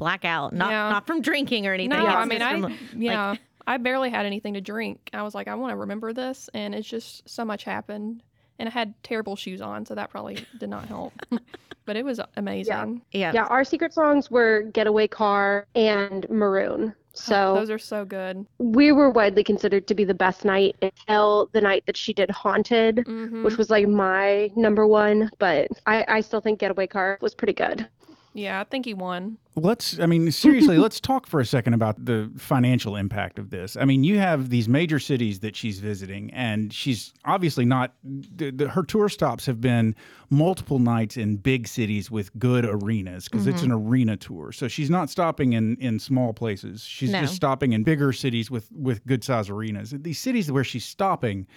[0.02, 0.52] black out.
[0.52, 0.90] Not, Yeah.
[0.90, 1.98] not from drinking or anything.
[2.00, 3.36] No, I mean I from, yeah.
[3.68, 5.12] I barely had anything to drink.
[5.14, 8.24] I was like, I want to remember this, and it's just so much happened.
[8.58, 11.14] And I had terrible shoes on, so that probably did not help.
[11.86, 13.02] but it was amazing.
[13.12, 13.32] yeah.
[13.32, 16.94] Yeah, our secret songs were Getaway Car and Maroon.
[17.14, 18.46] So Those are so good.
[18.58, 22.32] we were widely considered to be the best night until the night that she did
[22.32, 25.30] Haunted, hmm which was like my number one.
[25.38, 27.88] But I, I still think Getaway Car was pretty good.
[28.34, 29.38] Yeah, I think he won.
[29.56, 33.76] Let's, I mean, seriously, let's talk for a second about the financial impact of this.
[33.76, 38.52] I mean, you have these major cities that she's visiting, and she's obviously not, the,
[38.52, 39.96] the, her tour stops have been
[40.30, 43.72] multiple nights in big cities with good arenas because it's mm-hmm.
[43.72, 44.54] an arena tour.
[44.54, 46.84] So she's not stopping in, in small places.
[46.84, 47.22] She's No.
[47.22, 49.94] just stopping in bigger cities with, with good size arenas.
[49.94, 51.48] These cities where she's stopping,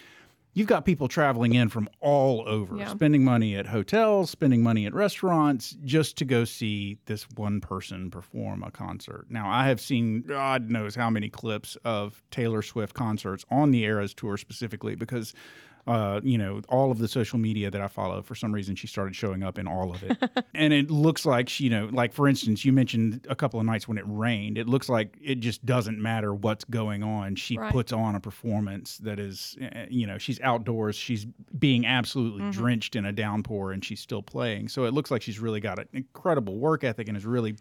[0.55, 2.89] you've got people traveling in from all over, Yeah.
[2.89, 8.11] spending money at hotels, spending money at restaurants just to go see this one person
[8.11, 9.27] perform a concert.
[9.29, 13.83] Now, I have seen God knows how many clips of Taylor Swift concerts on the
[13.85, 15.35] Eras tour specifically because
[15.87, 18.87] Uh, you know, all of the social media that I follow, for some reason, she
[18.87, 20.17] started showing up in all of it.
[20.55, 23.67] and it looks like she, you know, like for instance, you mentioned a couple of
[23.67, 24.57] nights when it rained.
[24.57, 27.37] It looks like it just doesn't matter what's going on.
[27.37, 27.71] She Right.
[27.71, 30.97] puts on a performance that is, eh, you know, she's outdoors.
[30.97, 31.27] She's
[31.59, 34.69] being absolutely drenched in a downpour and she's still playing.
[34.69, 37.57] So it looks like she's really got an incredible work ethic and is really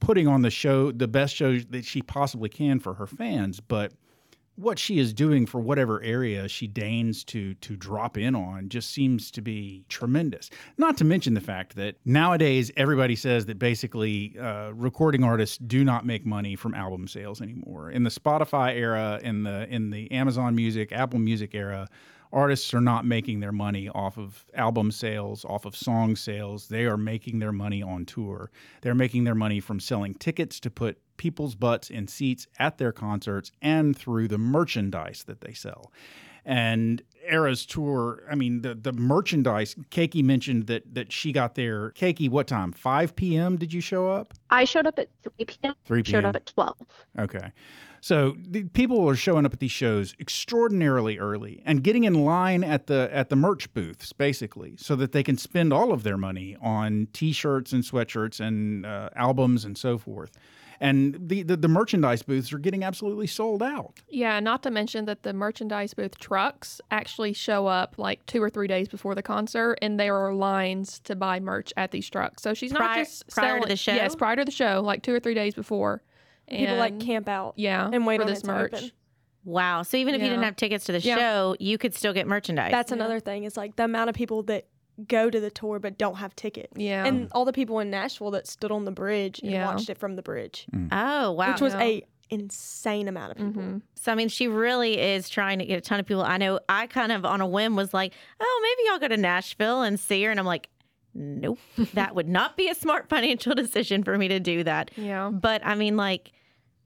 [0.00, 3.60] putting on the show, the best show that she possibly can for her fans.
[3.60, 3.92] But
[4.56, 8.90] what she is doing for whatever area she deigns to to drop in on just
[8.90, 10.50] seems to be tremendous.
[10.78, 15.84] Not to mention the fact that nowadays everybody says that basically uh, recording artists do
[15.84, 17.90] not make money from album sales anymore.
[17.90, 21.88] In the Spotify era, in the in the Amazon Music, Apple Music era,
[22.36, 26.68] artists are not making their money off of album sales, off of song sales.
[26.68, 28.50] They are making their money on tour.
[28.82, 32.92] They're making their money from selling tickets to put people's butts in seats at their
[32.92, 35.90] concerts and through the merchandise that they sell.
[36.44, 39.74] And Eras tour, I mean, the the merchandise.
[39.90, 41.90] Caky mentioned that that she got there.
[41.92, 42.70] Caky, what time?
[42.70, 43.56] Five p.m.
[43.56, 44.32] Did you show up?
[44.50, 45.74] I showed up at 3 p.m.
[45.86, 46.12] 3 p.m.
[46.12, 46.76] Showed up at 12.
[47.18, 47.52] Okay.
[48.00, 52.62] So the people are showing up at these shows extraordinarily early and getting in line
[52.64, 56.16] at the at the merch booths basically so that they can spend all of their
[56.16, 60.32] money on t-shirts and sweatshirts and uh, albums and so forth.
[60.78, 64.00] And the, the the merchandise booths are getting absolutely sold out.
[64.10, 68.50] Yeah, not to mention that the merchandise booth trucks actually show up like two or
[68.50, 72.42] three days before the concert, and there are lines to buy merch at these trucks.
[72.42, 73.94] So she's not just prior to selling- the show?
[73.94, 76.02] Yes, prior to the show, like two or three days before.
[76.48, 78.72] People like camp out yeah, and wait for this it merch.
[78.74, 78.90] open.
[79.44, 79.82] Wow.
[79.82, 81.16] So even if you didn't have tickets to the Yeah.
[81.16, 82.72] show, you could still get merchandise.
[82.72, 82.96] That's Yeah.
[82.96, 83.44] another thing.
[83.44, 84.66] It's like the amount of people that
[85.06, 86.72] go to the tour but don't have tickets.
[86.76, 89.66] Yeah, And all the people in Nashville that stood on the bridge and Yeah.
[89.66, 91.52] watched it from the bridge, oh, wow.
[91.52, 91.82] which was Yeah.
[91.82, 93.62] a insane amount of people.
[93.62, 93.82] Mhm.
[93.94, 96.22] So I mean, she really is trying to get a ton of people.
[96.24, 96.58] I know.
[96.68, 99.98] I kind of on a whim was like, "Oh, maybe I'll go to Nashville and
[100.00, 100.68] see her," and I'm like,
[101.16, 101.58] "Nope,
[101.94, 105.64] that would not be a smart financial decision for me to do that." yeah, But
[105.66, 106.32] I mean, like,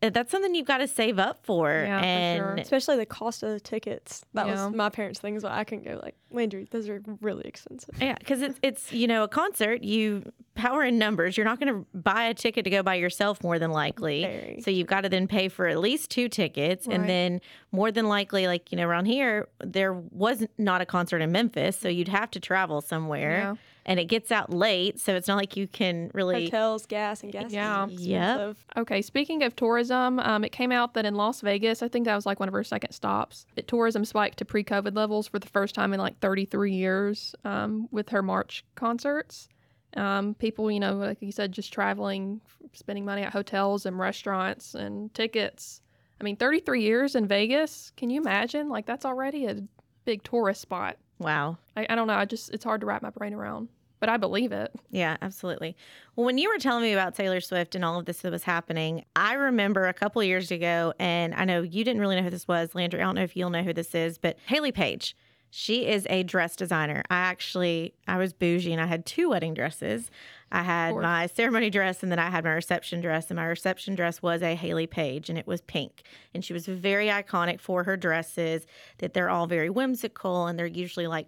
[0.02, 2.54] uh, that's something you've got to save up for, Yeah, for and sure.
[2.54, 4.24] Especially the cost of the tickets.
[4.32, 4.66] That Yeah.
[4.66, 5.34] was my parents' thing.
[5.36, 6.00] Is why I couldn't go.
[6.02, 7.94] Like Landry, those are really expensive.
[8.00, 9.82] yeah, because it's it's you know a concert.
[9.82, 11.36] You power in numbers.
[11.36, 14.22] You're not going to buy a ticket to go by yourself more than likely.
[14.22, 14.60] Very.
[14.62, 16.96] So you've got to then pay for at least two tickets, Right.
[16.96, 17.40] and then
[17.72, 21.76] more than likely, like you know, around here there was not a concert in Memphis,
[21.78, 23.54] so you'd have to travel somewhere, Yeah.
[23.86, 26.44] And it gets out late, so it's not like you can really.
[26.44, 27.52] Hotels, gas, and gas.
[27.52, 27.86] Yeah.
[27.86, 28.56] is Yep.
[28.76, 32.14] Okay, speaking of tourism, um, it came out that in Las Vegas, I think that
[32.14, 35.38] was like one of her second stops, that tourism spiked to pre COVID levels for
[35.38, 39.48] the first time in like 33 years um, with her March concerts.
[39.96, 42.40] Um, people, you know, like you said, just traveling,
[42.74, 45.80] spending money at hotels and restaurants and tickets.
[46.20, 48.68] I mean, 33 years in Vegas, can you imagine?
[48.68, 49.62] Like, that's already a
[50.04, 50.96] big tourist spot.
[51.20, 51.58] Wow.
[51.76, 52.14] I, I don't know.
[52.14, 53.68] I just, it's hard to wrap my brain around,
[54.00, 54.72] but I believe it.
[54.90, 55.76] Yeah, absolutely.
[56.16, 58.42] Well, when you were telling me about Taylor Swift and all of this that was
[58.42, 62.30] happening, I remember a couple years ago, and I know you didn't really know who
[62.30, 63.00] this was, Landry.
[63.00, 65.14] I don't know if you'll know who this is, but Hayley Paige.
[65.50, 67.02] She is a dress designer.
[67.10, 70.10] I actually, I was bougie and I had two wedding dresses.
[70.52, 73.30] I had my ceremony dress and then I had my reception dress.
[73.30, 76.02] And my reception dress was a Hayley Paige and it was pink.
[76.34, 78.66] And she was very iconic for her dresses,
[78.98, 81.26] that they're all very whimsical and they're usually like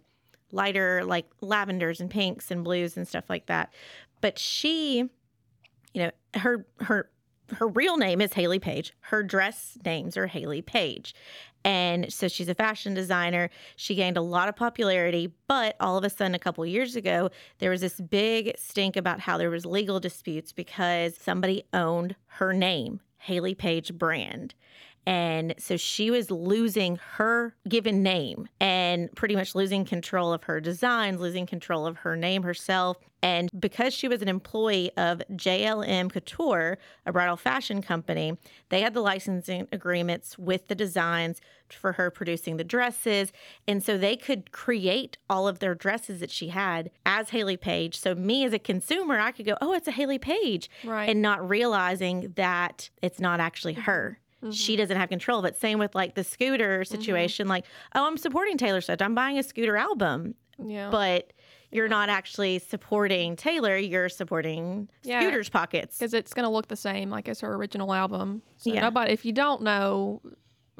[0.52, 3.72] lighter like lavenders and pinks and blues and stuff like that.
[4.20, 4.98] But she,
[5.94, 7.10] you know, her her
[7.54, 8.94] her real name is Hayley Paige.
[9.00, 11.14] Her dress names are Hayley Paige.
[11.64, 13.50] And so she's a fashion designer.
[13.76, 17.30] She gained a lot of popularity, but all of a sudden a couple years ago,
[17.58, 22.52] there was this big stink about how there was legal disputes because somebody owned her
[22.52, 24.54] name, Hayley Paige brand.
[25.06, 30.60] And so she was losing her given name and pretty much losing control of her
[30.60, 32.98] designs, losing control of her name herself.
[33.24, 38.36] And because she was an employee of JLM Couture, a bridal fashion company,
[38.68, 43.32] they had the licensing agreements with the designs for her producing the dresses.
[43.68, 47.98] And so they could create all of their dresses that she had as Hayley Paige.
[47.98, 51.08] So, me as a consumer, I could go, oh, it's a Hayley Paige, Right.
[51.08, 53.82] and not realizing that it's not actually mm-hmm.
[53.82, 54.18] her
[54.50, 54.80] she mm-hmm.
[54.80, 55.60] doesn't have control of it.
[55.60, 56.94] Same with like the scooter mm-hmm.
[56.94, 57.48] situation.
[57.48, 59.02] Like, oh, I'm supporting Taylor Swift.
[59.02, 60.90] I'm buying a scooter album, yeah.
[60.90, 61.32] but
[61.70, 63.76] you're not actually supporting Taylor.
[63.76, 65.20] You're supporting Yeah.
[65.20, 65.98] Scooter's pockets.
[65.98, 68.42] because it's going to look the same like as her original album.
[68.58, 68.82] So Yeah.
[68.82, 70.20] nobody, if you don't know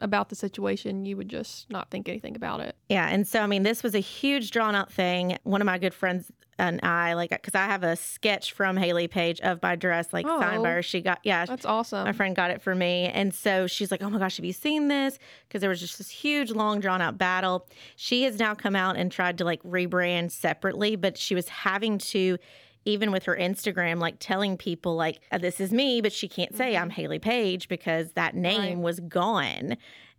[0.03, 2.77] about the situation, you would just not think anything about it.
[2.89, 3.09] Yeah.
[3.09, 5.39] And so, I mean, this was a huge drawn out thing.
[5.45, 9.09] One of my good friends and I, like, because I have a sketch from Hayley
[9.09, 10.75] Paige of my dress, like, signed by Oh.
[10.75, 10.83] her.
[10.83, 12.05] She got, yeah, That's awesome.
[12.05, 13.07] my friend got it for me.
[13.07, 15.19] And so she's like, oh my gosh, have you seen this?
[15.49, 17.67] Because there was just this huge, long, drawn out battle.
[17.97, 21.99] She has now come out and tried to like rebrand separately, but she was having
[21.99, 22.39] to.
[22.85, 26.57] Even with her Instagram, like telling people, like, "Uh, this is me, but she can't
[26.57, 29.77] say I'm Hayley Paige because that name was gone.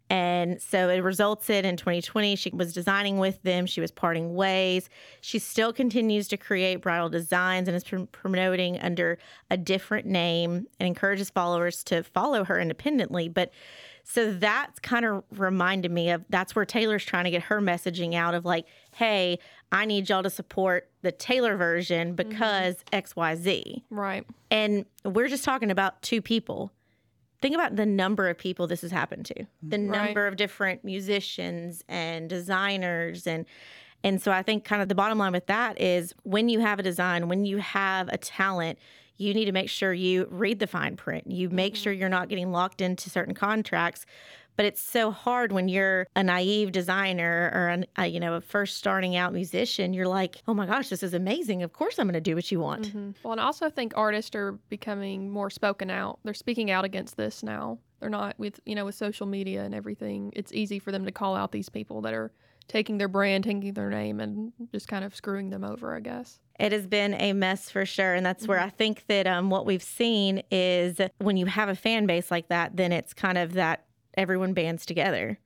[0.09, 2.35] And so it resulted in 2020.
[2.35, 3.65] She was designing with them.
[3.65, 4.89] She was parting ways.
[5.21, 9.17] She still continues to create bridal designs and is pr- promoting under
[9.49, 13.27] a different name and encourages followers to follow her independently.
[13.29, 13.51] But
[14.03, 18.13] so that's kind of reminded me of that's where Taylor's trying to get her messaging
[18.13, 19.39] out of like, hey,
[19.71, 22.29] I need y'all to support the Taylor version mm-hmm.
[22.29, 23.83] because XYZ.
[23.89, 24.25] right.
[24.51, 26.71] And we're just talking about two people.
[27.41, 29.45] Think about the number of people this has happened to.
[29.63, 29.89] The mm-hmm.
[29.89, 30.05] Right.
[30.05, 33.45] number of different musicians and designers and
[34.05, 36.77] and so I think kind of the bottom line with that is when you have
[36.77, 38.77] a design, when you have a talent,
[39.17, 41.29] you need to make sure you read the fine print.
[41.29, 41.83] You make mm-hmm.
[41.83, 44.05] sure you're not getting locked into certain contracts.
[44.55, 48.41] But it's so hard when you're a naive designer or an, a, you know a
[48.41, 49.93] first starting out musician.
[49.93, 51.63] You're like, oh my gosh, this is amazing.
[51.63, 52.89] Of course, I'm going to do what you want.
[52.89, 53.11] Mm-hmm.
[53.23, 56.19] Well, and I also think artists are becoming more spoken out.
[56.23, 57.79] They're speaking out against this now.
[57.99, 60.31] They're not with you know with social media and everything.
[60.35, 62.31] It's easy for them to call out these people that are
[62.67, 65.95] taking their brand, taking their name, and just kind of screwing them over.
[65.95, 66.39] I guess.
[66.59, 68.13] It has been a mess for sure.
[68.13, 71.75] And that's where I think that um, what we've seen is when you have a
[71.75, 73.85] fan base like that, then it's kind of that
[74.15, 75.39] everyone bands together.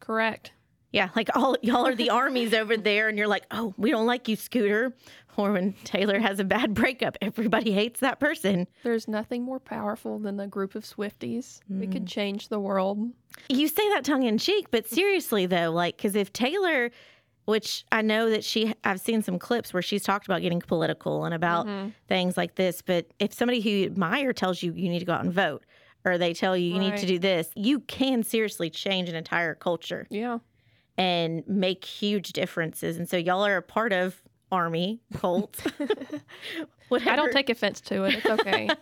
[0.00, 0.52] Correct.
[0.94, 4.06] Yeah, like all y'all are the armies over there, and you're like, oh, we don't
[4.06, 4.94] like you, Scooter.
[5.36, 8.68] Or when Taylor has a bad breakup, everybody hates that person.
[8.84, 11.58] There's nothing more powerful than a group of Swifties.
[11.68, 12.08] We could mm.
[12.08, 13.10] change the world.
[13.48, 16.92] You say that tongue in cheek, but seriously though, like, because if Taylor,
[17.46, 21.24] which I know that she, I've seen some clips where she's talked about getting political
[21.24, 21.88] and about mm-hmm.
[22.06, 25.14] things like this, but if somebody who you admire tells you you need to go
[25.14, 25.64] out and vote,
[26.04, 29.56] or they tell you you need to do this, you can seriously change an entire
[29.56, 30.38] culture Yeah.
[30.96, 32.96] And make huge differences.
[32.96, 34.22] And so y'all are a part of
[34.52, 35.60] Army, Colt.
[36.88, 37.10] Whatever.
[37.10, 38.14] I don't take offense to it.
[38.14, 38.68] It's okay.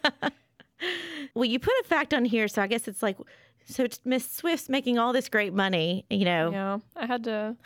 [1.34, 3.16] Well, you put a fact on here, so I guess it's like,
[3.64, 6.50] so it's Miss Swift's making all this great money, you know.
[6.50, 7.56] Yeah, I had to,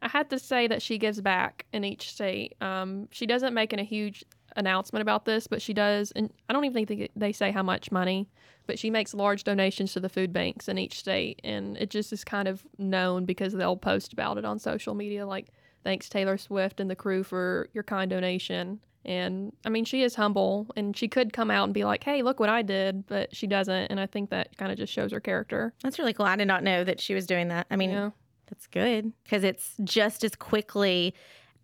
[0.00, 2.54] I had to say that she gives back in each state.
[2.60, 4.24] Um, she doesn't make an, a huge
[4.56, 7.90] announcement about this, but she does, and I don't even think they say how much
[7.92, 8.28] money,
[8.66, 12.12] but she makes large donations to the food banks in each state, and it just
[12.12, 15.48] is kind of known because they'll post about it on social media, like
[15.84, 18.80] thanks Taylor Swift and the crew for your kind donation.
[19.04, 22.20] And I mean, she is humble, and she could come out and be like, "Hey,
[22.20, 25.10] look what I did," but she doesn't, and I think that kind of just shows
[25.12, 25.72] her character.
[25.82, 26.26] That's really cool.
[26.26, 27.66] I did not know that she was doing that.
[27.70, 28.10] I mean, Yeah.
[28.50, 31.14] that's good because it's just as quickly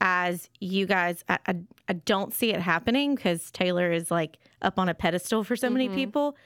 [0.01, 1.25] as you guys.
[1.29, 1.57] I, I,
[1.89, 5.71] I don't see it happening because Taylor is like up on a pedestal for so
[5.71, 5.97] many mm-hmm.
[5.97, 6.37] people,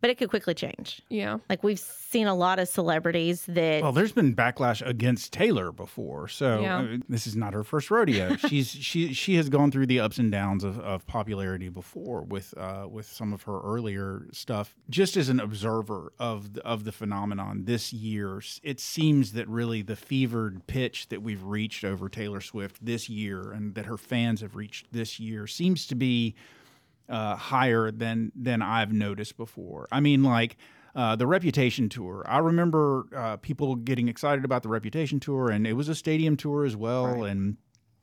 [0.00, 1.02] but it could quickly change.
[1.08, 1.38] Yeah.
[1.48, 3.82] Like we've seen a lot of celebrities that.
[3.82, 6.78] Well, there's been backlash against Taylor before, so Yeah.
[6.80, 8.36] uh, this is not her first rodeo.
[8.48, 12.54] She's she she has gone through the ups and downs of, of popularity before with
[12.56, 14.74] uh, with some of her earlier stuff.
[14.88, 19.82] Just as an observer of the, of the phenomenon this year, it seems that really
[19.82, 24.40] the fevered pitch that we've reached over Taylor Swift this year, and that her fans
[24.40, 26.34] have reached this year, seems to be
[27.10, 29.88] uh, higher than than I've noticed before.
[29.92, 30.56] I mean, like
[30.94, 32.24] uh, the Reputation tour.
[32.26, 36.36] I remember uh, people getting excited about the Reputation tour, and it was a stadium
[36.36, 37.56] tour as well, and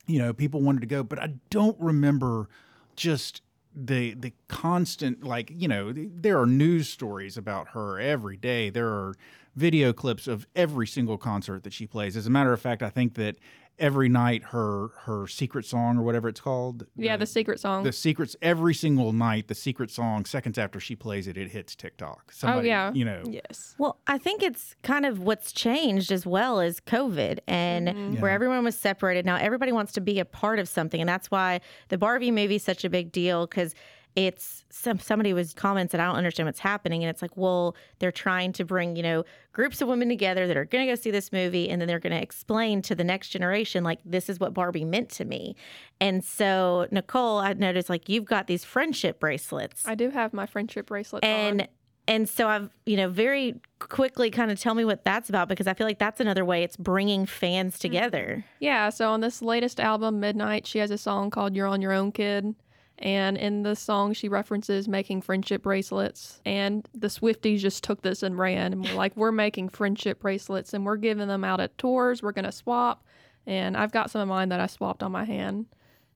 [0.06, 2.50] you know people wanted to go, but I don't remember
[2.96, 3.42] just
[3.80, 8.88] the the constant like you know there are news stories about her every day there
[8.88, 9.14] are
[9.56, 12.90] video clips of every single concert that she plays as a matter of fact i
[12.90, 13.38] think that
[13.80, 17.84] every night her her secret song or whatever it's called Yeah, the secret song.
[17.84, 21.76] the secrets every single night the secret song seconds after she plays it it hits
[21.76, 22.92] tiktok oh, Somebody, yeah.
[22.94, 23.76] you know Yes.
[23.78, 28.22] Well, I think it's kind of what's changed as well as COVID and mm-hmm.
[28.22, 29.26] where everyone was separated.
[29.26, 31.00] Now everybody wants to be a part of something.
[31.00, 33.76] And that's why the Barbie movie is such a big deal because
[34.18, 37.04] it's some somebody was comments that I don't understand what's happening.
[37.04, 40.58] And it's like, well, they're trying to bring, you know, groups of women together that
[40.58, 43.84] are gonna go see this movie and then they're gonna explain to the next generation,
[43.84, 45.56] like, this is what Barbie meant to me.
[46.02, 50.48] And so Nicole, I noticed like you've got these friendship bracelets I do have my
[50.48, 51.30] friendship bracelet on.
[51.30, 51.68] and
[52.10, 55.68] and so I've you know very quickly kind of tell me what that's about because
[55.68, 57.82] I feel like that's another way it's bringing fans Mm-hmm.
[57.82, 58.46] together.
[58.60, 61.92] Yeah, so on this latest album, Midnight, she has a song called You're on Your
[61.94, 62.56] Own Kid.
[63.00, 66.42] And in the song, she references making friendship bracelets.
[66.46, 70.74] And the Swifties just took this and ran and were like, we're making friendship bracelets
[70.74, 72.24] and we're giving them out at tours.
[72.24, 73.06] We're going to swap.
[73.46, 75.68] And I've got some of mine that I swapped on my hand.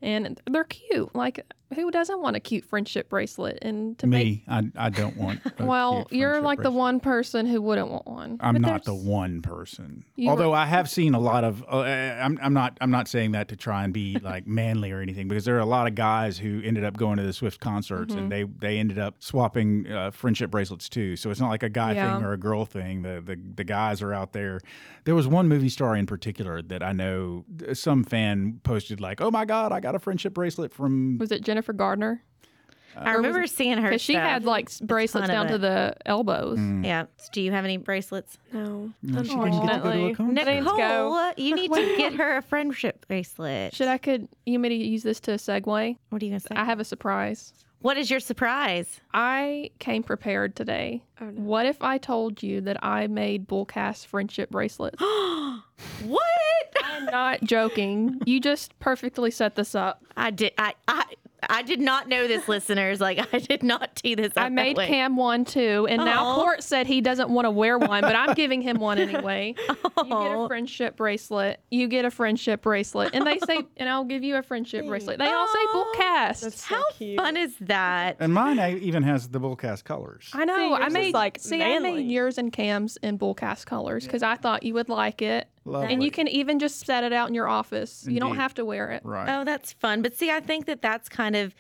[0.01, 1.13] And they're cute.
[1.15, 1.45] Like,
[1.75, 3.59] who doesn't want a cute friendship bracelet?
[3.61, 5.39] And to make Me, I, I don't want.
[5.59, 8.37] well, you're like the one person who wouldn't want one.
[8.41, 10.03] I'm But not the one person.
[10.15, 11.63] You were- Although I have seen a lot of.
[11.71, 12.77] Uh, I'm, I'm not.
[12.81, 15.59] I'm not saying that to try and be like manly or anything, because there are
[15.59, 18.57] a lot of guys who ended up going to the Swift concerts and Mm-hmm.
[18.59, 21.15] they they ended up swapping uh, friendship bracelets too.
[21.15, 22.15] So it's not like a guy Yeah.
[22.17, 23.03] thing or a girl thing.
[23.03, 24.59] The, the the guys are out there.
[25.03, 29.31] There was one movie star in particular that I know some fan posted like, "Oh
[29.31, 32.23] my god, I got a friendship bracelet from." Was it Jennifer Gardner?
[32.95, 33.89] I remember seeing her.
[33.89, 36.59] Because she had like bracelets down to the elbows.
[36.59, 36.85] Mm.
[36.85, 37.05] Yeah.
[37.31, 38.37] Do you have any bracelets?
[38.51, 38.91] No.
[39.01, 40.15] No, she didn't get to go to a Unfortunately.
[40.15, 40.45] concert.
[40.45, 40.75] Go.
[40.75, 43.73] Nicole, you need to get her a friendship bracelet.
[43.73, 45.97] Should I could you want me to use this to segue?
[46.09, 46.49] What are you gonna say?
[46.55, 47.53] I have a surprise.
[47.82, 49.01] What is your surprise?
[49.13, 51.03] I came prepared today.
[51.19, 51.41] Oh, no.
[51.41, 55.01] What if I told you that I made bullcast friendship bracelets?
[56.03, 56.21] what?
[56.84, 58.21] I'm not joking.
[58.25, 60.03] You just perfectly set this up.
[60.15, 60.53] I did.
[60.57, 60.73] I.
[60.88, 61.05] I.
[61.49, 63.01] I did not know this, listeners.
[63.01, 64.37] Like I did not tee this up.
[64.37, 64.87] I that made way.
[64.87, 68.33] Cam one too, and now Court said he doesn't want to wear one, but I'm
[68.33, 69.55] giving him one anyway.
[69.67, 71.59] You get a friendship bracelet.
[71.71, 75.17] You get a friendship bracelet, and they say, and I'll give you a friendship bracelet.
[75.19, 76.41] They all say bullcast.
[76.41, 77.17] That's so How cute.
[77.17, 78.17] fun is that?
[78.19, 80.29] And mine even has the bullcast colors.
[80.33, 80.55] I know.
[80.77, 81.91] See, I made like, see, I manly.
[82.03, 85.93] made yours and Cam's in bullcast colors because I thought you would like it, Lovely.
[85.93, 88.05] and you can even just set it out in your office.
[88.07, 89.03] You don't have to wear it.
[89.05, 89.39] right.
[89.39, 90.01] Oh, that's fun.
[90.01, 91.53] But see, I think that that's kind of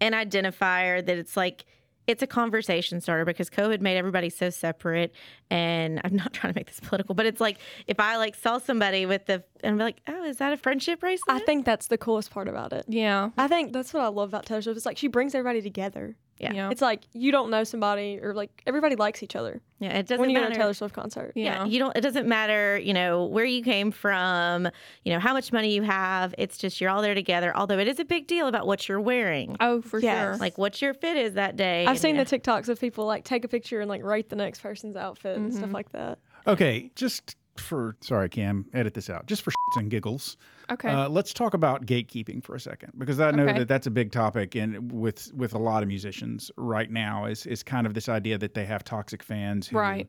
[0.00, 1.64] an identifier that it's like
[2.06, 5.12] it's a conversation starter because COVID made everybody so separate.
[5.50, 8.58] And I'm not trying to make this political, but it's like if I like saw
[8.58, 11.42] somebody with the and be like, oh, is that a friendship bracelet?
[11.42, 12.86] I think that's the coolest part about it.
[12.88, 13.30] Yeah.
[13.36, 14.76] I think that's what I love about Taylor Swift.
[14.78, 16.16] It's like she brings everybody together.
[16.38, 16.52] Yeah.
[16.52, 16.70] Yeah.
[16.70, 20.20] It's like you don't know somebody or like everybody likes each other yeah, it doesn't
[20.20, 20.54] when you go matter.
[20.54, 21.32] to a Taylor Swift concert.
[21.36, 21.44] yeah.
[21.44, 21.64] Yeah.
[21.66, 21.96] you don't.
[21.96, 24.68] It doesn't matter, you know, where you came from,
[25.04, 26.34] you know, how much money you have.
[26.38, 27.56] It's just you're all there together.
[27.56, 30.20] Although it is a big deal about what you're wearing, Oh, for Yes.
[30.34, 30.36] sure.
[30.38, 31.82] like what your fit is that day.
[31.84, 34.28] I've and, seen you the TikToks of people like take a picture and like rate
[34.30, 35.58] the next person's outfit and Mm-hmm.
[35.58, 36.18] stuff like that.
[36.46, 39.26] Okay, just for sorry, Cam, edit this out.
[39.26, 40.36] Just for shits and giggles.
[40.70, 40.88] okay.
[40.90, 43.58] Uh, let's talk about gatekeeping for a second because I know Okay.
[43.60, 47.46] that that's a big topic and with with a lot of musicians right now is
[47.46, 50.08] is kind of this idea that they have toxic fans who Right.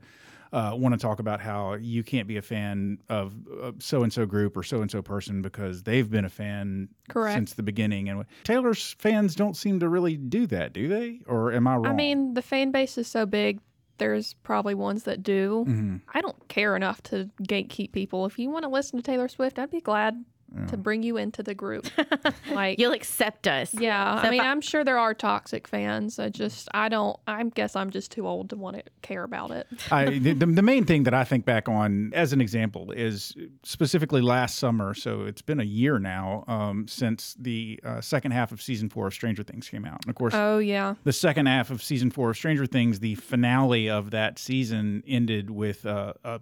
[0.52, 3.34] uh, want to talk about how you can't be a fan of
[3.80, 7.36] so and so group or so and so person because they've been a fan Correct.
[7.36, 8.10] since the beginning.
[8.10, 11.20] And Taylor's fans don't seem to really do that, do they?
[11.28, 11.86] Or am I wrong?
[11.86, 13.60] I mean, the fan base is so big.
[14.00, 15.66] There's probably ones that do.
[15.68, 16.02] Mhm.
[16.14, 18.26] I don't care enough to gatekeep people.
[18.26, 20.26] If you want to listen to Taylor Swift, I'd be glad
[20.68, 21.88] to bring you into the group.
[22.52, 23.74] like, You'll accept us.
[23.74, 24.22] yeah.
[24.22, 26.18] So I mean, I- I, am sure there are toxic fans.
[26.20, 27.18] I just, I don't.
[27.28, 29.68] I guess I'm just too old to want to care about it.
[29.91, 33.36] I, the, the the main thing that I think back on as an example is
[33.64, 34.93] specifically last summer.
[34.93, 39.08] So it's been a year now um, since the uh, second half of season four
[39.08, 40.00] of Stranger Things came out.
[40.06, 40.95] And of course, Oh yeah.
[41.04, 45.50] the second half of season four of Stranger Things, the finale of that season ended
[45.52, 46.41] with uh, a ch-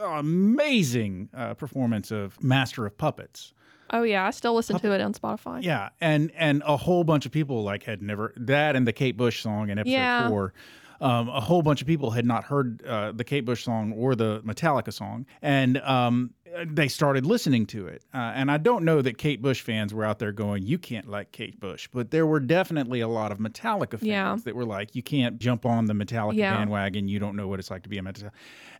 [0.00, 3.52] amazing uh, performance of Master of Puppets.
[3.90, 4.26] Oh yeah.
[4.26, 5.62] I still listen to it on Spotify.
[5.62, 9.16] Yeah, and and a whole bunch of people like had never that and the Kate
[9.16, 10.28] Bush song in episode Yeah.
[10.28, 10.52] four.
[11.00, 14.16] Um, a whole bunch of people had not heard uh, the Kate Bush song or
[14.16, 16.34] the Metallica song, and um,
[16.66, 18.04] they started listening to it.
[18.14, 21.08] Uh, and I don't know that Kate Bush fans were out there going, "You can't
[21.08, 24.36] like Kate Bush," but there were definitely a lot of Metallica fans Yeah.
[24.44, 26.56] that were like, "You can't jump on the Metallica Yeah.
[26.56, 27.08] bandwagon.
[27.08, 28.30] You don't know what it's like to be a Metallica."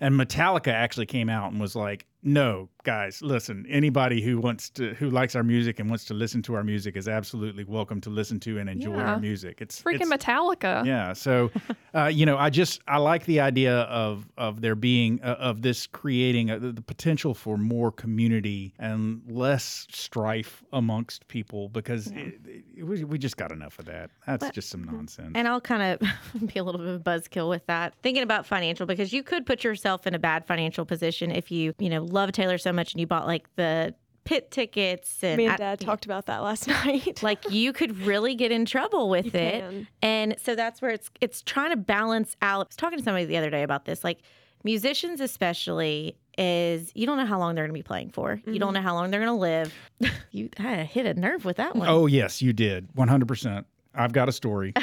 [0.01, 3.66] And Metallica actually came out and was like, "No, guys, listen.
[3.69, 6.97] Anybody who wants to, who likes our music and wants to listen to our music,
[6.97, 9.12] is absolutely welcome to listen to and enjoy Yeah.
[9.14, 9.61] our music.
[9.61, 10.87] It's Freaking it's, Metallica.
[10.87, 11.12] yeah.
[11.12, 11.51] So,
[11.95, 15.62] uh, you know, I just I like the idea of of there being uh, of
[15.62, 22.35] this creating a, the potential for more community and less strife amongst people because it,
[22.47, 24.11] it- we we just got enough of that.
[24.27, 25.33] That's just some nonsense.
[25.35, 27.95] And I'll kind of be a little bit of a buzzkill with that.
[28.03, 31.75] Thinking about financial because you could put yourself in a bad financial position if you,
[31.79, 33.95] you know, love Taylor so much and you bought like the
[34.25, 37.23] pit tickets and Me and I- Dad talked about that last night.
[37.23, 39.61] like you could really get in trouble with You it.
[39.61, 39.89] can.
[40.03, 42.67] And so that's where it's it's trying to balance out.
[42.67, 44.05] I was talking to somebody the other day about this.
[44.05, 44.19] Like
[44.65, 48.34] musicians especially is you don't know how long they're going to be playing for.
[48.47, 48.59] You Mm-hmm.
[48.61, 49.74] don't know how long they're going to live.
[50.30, 51.89] you I hit a nerve with that one.
[51.89, 53.66] oh yes, you did, one hundred percent.
[53.95, 54.72] I've got a story.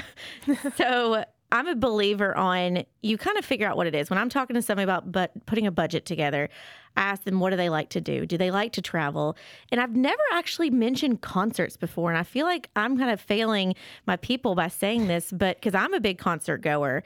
[0.75, 4.09] So I'm a believer on you kind of figure out what it is.
[4.09, 6.49] When I'm talking to somebody about but putting a budget together,
[6.97, 8.25] I ask them what do they like to do?
[8.25, 9.37] Do they like to travel?
[9.71, 13.75] And I've never actually mentioned concerts before, and I feel like I'm kind of failing
[14.05, 17.03] my people by saying this, but because I'm a big concert goer.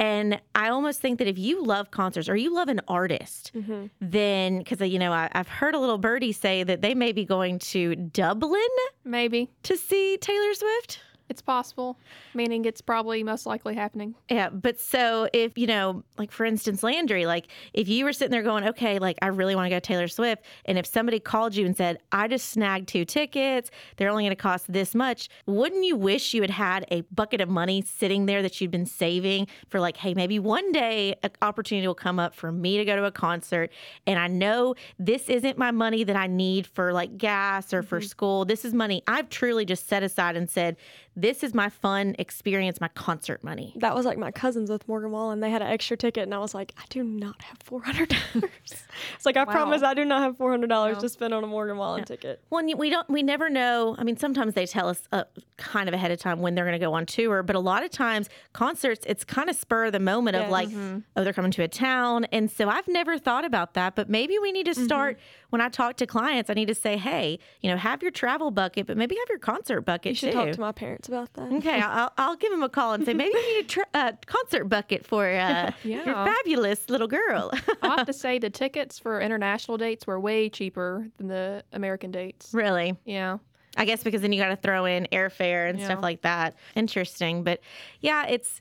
[0.00, 3.88] And I almost think that if you love concerts or you love an artist, mm-hmm.
[4.00, 7.12] then because uh, you know I, I've heard a little birdie say that they may
[7.12, 8.62] be going to Dublin
[9.04, 11.00] Maybe to see Taylor Swift.
[11.30, 11.96] It's possible,
[12.34, 14.14] meaning it's probably most likely happening.
[14.28, 18.32] Yeah, but so if you know, like for instance, Landry, like if you were sitting
[18.32, 21.20] there going, okay, like I really want to go to Taylor Swift, and if somebody
[21.20, 24.94] called you and said, I just snagged two tickets, they're only going to cost this
[24.94, 28.70] much, wouldn't you wish you had had a bucket of money sitting there that you'd
[28.70, 32.76] been saving for, like, hey, maybe one day an opportunity will come up for me
[32.76, 33.70] to go to a concert,
[34.06, 38.00] and I know this isn't my money that I need for like gas or for
[38.00, 38.06] mm-hmm.
[38.06, 38.44] school.
[38.44, 40.76] This is money I've truly just set aside and said,
[41.16, 43.72] this is my fun experience, my concert money.
[43.76, 45.34] That was like my cousins with Morgan Wallen.
[45.34, 47.82] And they had an extra ticket, and I was like, I do not have four
[47.82, 48.52] hundred dollars.
[49.16, 51.46] it's like I promise I do not have four hundred dollars to spend on a
[51.46, 52.42] Morgan Wallen ticket.
[52.50, 53.08] Well, we don't.
[53.10, 53.96] We never know.
[53.98, 55.24] I mean, sometimes they tell us uh,
[55.56, 57.82] kind of ahead of time when they're going to go on tour, but a lot
[57.82, 60.50] of times concerts, it's kind of spur of the moment of Yes.
[60.52, 60.68] like,
[61.16, 63.94] oh, they're coming to a town, and so I've never thought about that.
[63.96, 65.18] But maybe we need to start
[65.50, 66.50] when I talk to clients.
[66.50, 69.38] I need to say, hey, you know, have your travel bucket, but maybe have your
[69.38, 70.38] concert bucket You should too.
[70.38, 71.52] talk to my parents about that.
[71.52, 74.12] Okay, I'll, I'll give them a call and say maybe you need a tr- uh,
[74.26, 76.24] concert bucket for uh, your Yeah.
[76.24, 77.50] fabulous little girl.
[77.82, 82.10] I'll have to say the tickets for international dates were way cheaper than the American
[82.10, 82.50] dates.
[82.54, 82.96] really?
[83.04, 83.38] Yeah.
[83.76, 85.84] I guess because then you got to throw in airfare and Yeah.
[85.86, 86.56] stuff like that.
[86.74, 87.44] Interesting.
[87.44, 87.60] But
[88.00, 88.60] yeah, it's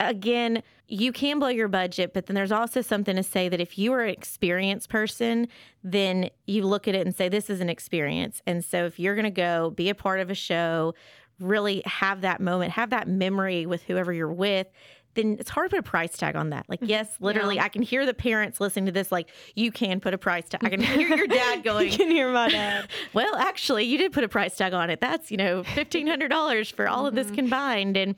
[0.00, 3.76] again, you can blow your budget, but then there's also something to say that if
[3.78, 5.48] you are an experienced person,
[5.82, 8.40] then you look at it and say, this is an experience.
[8.46, 10.94] And so if you're going to go be a part of a show,
[11.40, 14.68] really have that moment, have that memory with whoever you're with.
[15.14, 16.66] Then it's hard to put a price tag on that.
[16.68, 16.90] Like, mm-hmm.
[16.90, 19.10] yes, literally, I can hear the parents listening to this.
[19.10, 20.62] Like, you can put a price tag.
[20.62, 22.88] I can hear your dad going, You can hear my dad.
[23.14, 25.00] well, actually, you did put a price tag on it.
[25.00, 27.36] That's you know fifteen hundred dollars for all of this mm-hmm.
[27.36, 28.14] combined, and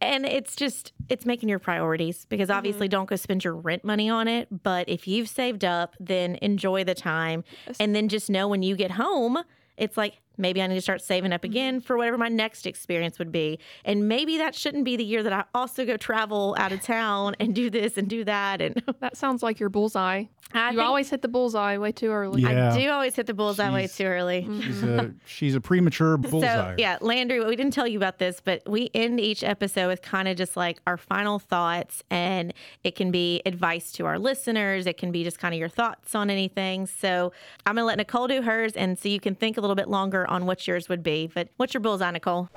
[0.00, 2.92] and it's just it's making your priorities because obviously mm-hmm.
[2.92, 4.48] don't go spend your rent money on it.
[4.62, 7.44] But if you've saved up, then enjoy the time,
[7.80, 9.38] and then just know when you get home,
[9.76, 11.52] it's like maybe I need to start saving up mm-hmm.
[11.52, 15.22] again for whatever my next experience would be, and maybe that shouldn't be the year
[15.22, 18.82] that I also go travel out of town and do this and do that, and
[19.00, 20.24] That sounds like your bullseye.
[20.52, 22.42] I you always hit the bullseye way too early.
[22.42, 22.72] Yeah.
[22.72, 24.44] I do always hit the bullseye way too early.
[24.44, 25.16] She's a mm-hmm.
[25.26, 26.46] she's a premature bullseye.
[26.46, 30.02] So yeah, Landry, we didn't tell you about this, but we end each episode with
[30.02, 34.86] kind of just like our final thoughts, and it can be advice to our listeners.
[34.86, 36.86] It can be just kind of your thoughts on anything.
[36.86, 37.32] So
[37.66, 40.25] I'm gonna let Nicole do hers, and so you can think a little bit longer
[40.28, 41.30] on what yours would be.
[41.32, 42.48] But what's your bullseye, Nicole?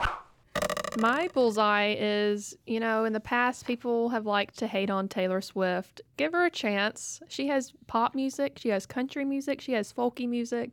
[0.98, 5.42] My bullseye is, you know, in the past, people have liked to hate on Taylor
[5.42, 6.02] Swift.
[6.18, 7.22] Give her a chance.
[7.28, 10.72] She has pop music, she has country music, she has folky music,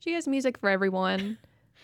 [0.00, 1.38] she has music for everyone.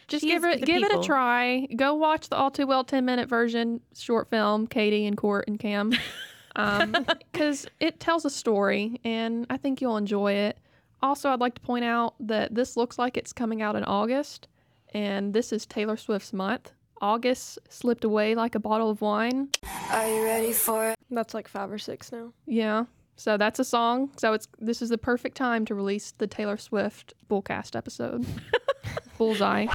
[0.09, 1.67] Just She give it give it a try.
[1.77, 5.59] Go watch the all too well ten minute version short film, Katie and Court and
[5.59, 5.93] Cam,
[6.57, 10.59] um, because it tells a story, and I think you'll enjoy it.
[11.03, 14.48] Also, I'd like to point out that this looks like it's coming out in August,
[14.92, 16.72] and this is Taylor Swift's month.
[17.01, 19.48] August slipped away like a bottle of wine.
[19.90, 20.98] Are you ready for it?
[21.11, 22.32] That's like five or six now.
[22.46, 22.84] Yeah.
[23.16, 24.11] So that's a song.
[24.16, 28.26] So it's this is the perfect time to release the Taylor Swift Bullcast episode.
[29.18, 29.66] Bullseye.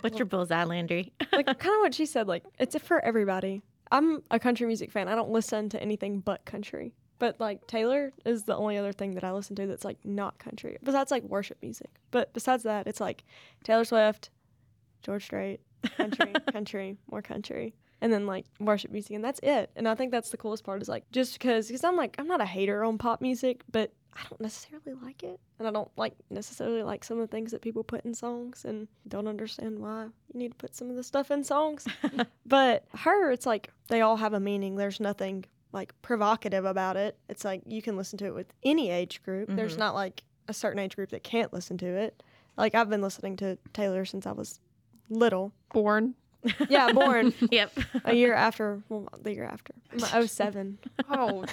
[0.00, 1.12] What's your bullseye, Landry?
[1.32, 2.28] Like kind of what she said.
[2.28, 3.62] Like it's for everybody.
[3.90, 5.08] I'm a country music fan.
[5.08, 6.94] I don't listen to anything but country.
[7.24, 10.38] But like Taylor is the only other thing that I listen to that's like not
[10.38, 10.76] country.
[10.82, 11.88] Besides like worship music.
[12.10, 13.24] But besides that, it's like
[13.62, 14.28] Taylor Swift,
[15.02, 15.60] George Strait,
[15.96, 19.70] country, country, more country, and then like worship music, and that's it.
[19.74, 22.26] And I think that's the coolest part is like just because because I'm like I'm
[22.26, 25.90] not a hater on pop music, but I don't necessarily like it, and I don't
[25.96, 29.78] like necessarily like some of the things that people put in songs, and don't understand
[29.78, 31.86] why you need to put some of the stuff in songs.
[32.44, 34.76] but her, it's like they all have a meaning.
[34.76, 37.18] There's nothing like provocative about it.
[37.28, 39.50] It's like you can listen to it with any age group.
[39.50, 39.80] There's mm-hmm.
[39.80, 42.22] not like a certain age group that can't listen to it.
[42.56, 44.60] Like I've been listening to Taylor since I was
[45.10, 45.52] little.
[45.72, 46.14] Born.
[46.68, 47.72] Yeah, born yep.
[48.04, 49.72] a year after, well, the year after.
[50.12, 50.78] I'm 07.
[51.08, 51.46] Oh,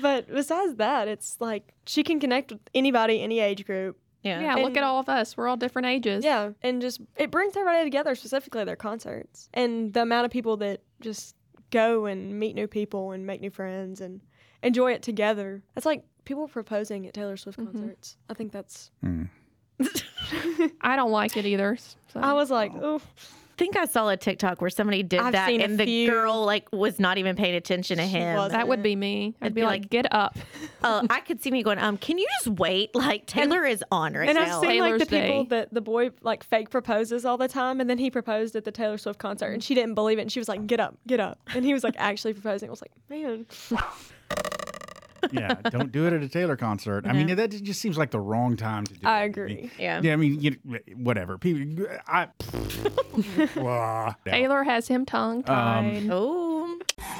[0.00, 3.98] But besides that, it's like she can connect with anybody, any age group.
[4.22, 4.40] Yeah.
[4.40, 4.54] yeah.
[4.56, 5.36] Look at all of us.
[5.36, 6.24] We're all different ages.
[6.24, 10.56] Yeah, and just it brings everybody together, specifically their concerts, and the amount of people
[10.58, 11.34] that just
[11.70, 14.20] go and meet new people and make new friends and
[14.62, 15.62] enjoy it together.
[15.76, 18.16] It's like people proposing at Taylor Swift concerts.
[18.28, 18.90] I think that's.
[19.04, 19.28] Mm.
[20.80, 21.76] I don't like it either.
[21.76, 22.20] So.
[22.20, 23.00] I was like, oh,
[23.56, 26.98] think I saw a TikTok where somebody did I've that and the girl like was
[27.00, 28.36] not even paying attention to him.
[28.36, 28.52] wasn't.
[28.52, 29.34] That would be me.
[29.40, 30.36] I'd It'd be be like, like- get up.
[30.82, 32.94] Oh, I could see me going, um, can you just wait?
[32.94, 34.56] Like Taylor is on right And now.
[34.58, 35.48] I've seen like the Taylor's people Day.
[35.50, 38.72] that the boy like fake proposes all the time, and then he proposed at the
[38.72, 41.20] Taylor Swift concert, and she didn't believe it, and she was like, "Get up, get
[41.20, 42.68] up," and he was like actually proposing.
[42.68, 43.46] I was like, man,
[45.32, 47.06] yeah, don't do it at a Taylor concert.
[47.06, 49.06] I mean, that just seems like the wrong time to do it.
[49.06, 49.70] I mean, agree.
[49.78, 50.00] yeah.
[50.02, 50.56] Yeah, I mean, you,
[50.96, 51.38] whatever.
[51.38, 52.28] People, I.
[53.54, 54.14] Blah.
[54.24, 55.96] Taylor has him tongue tied.
[55.98, 56.65] Um, oh,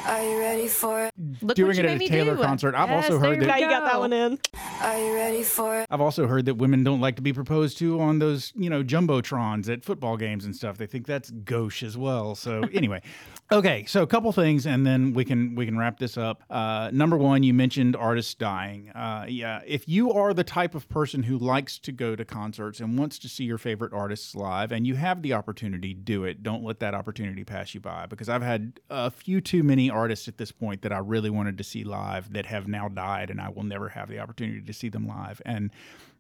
[0.07, 1.13] Are you ready for it?
[1.43, 2.43] look Doing it at a Taylor do.
[2.43, 2.75] concert.
[2.75, 4.39] I've Yes, also heard that Now you got that one in.
[4.81, 5.87] Are you ready for it?
[5.91, 8.83] I've also heard that women don't like to be proposed to on those, you know,
[8.85, 10.79] jumbotrons at football games and stuff.
[10.79, 12.35] They think that's gauche as well.
[12.35, 13.03] So anyway,
[13.51, 13.85] okay.
[13.87, 16.43] So a couple things, and then we can we can wrap this up.
[16.49, 18.91] Uh, number one, you mentioned artists dying.
[18.91, 22.81] Uh, yeah, if you are the type of person who likes to go to concerts
[22.81, 26.43] and wants to see your favorite artists live, and you have the opportunity, do it.
[26.43, 28.07] Don't let that opportunity pass you by.
[28.07, 31.57] Because I've had a few too many artists at this point that I really wanted
[31.59, 34.73] to see live that have now died, and I will never have the opportunity to
[34.73, 35.41] see them live.
[35.47, 35.71] And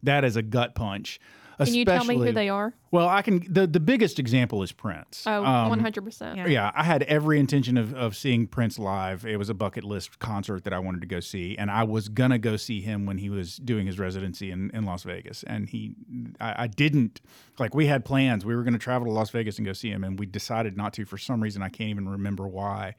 [0.04, 1.18] that is a gut punch.
[1.64, 2.74] Can you tell me who they are?
[2.90, 3.44] Well, I can.
[3.52, 5.24] The, the biggest example is Prince.
[5.26, 6.36] Oh, Um, 100%.
[6.36, 6.46] yeah.
[6.46, 9.24] yeah, I had every intention of, of seeing Prince live.
[9.26, 12.09] It was a bucket list concert that I wanted to go see, and I was
[12.09, 15.42] gonna go see him when he was doing his residency in, in Las Vegas.
[15.44, 15.94] And he,
[16.40, 17.20] I, I didn't
[17.59, 17.74] like.
[17.74, 18.44] We had plans.
[18.44, 20.92] We were gonna travel to Las Vegas and go see him, and we decided not
[20.94, 21.62] to for some reason.
[21.62, 22.94] I can't even remember why.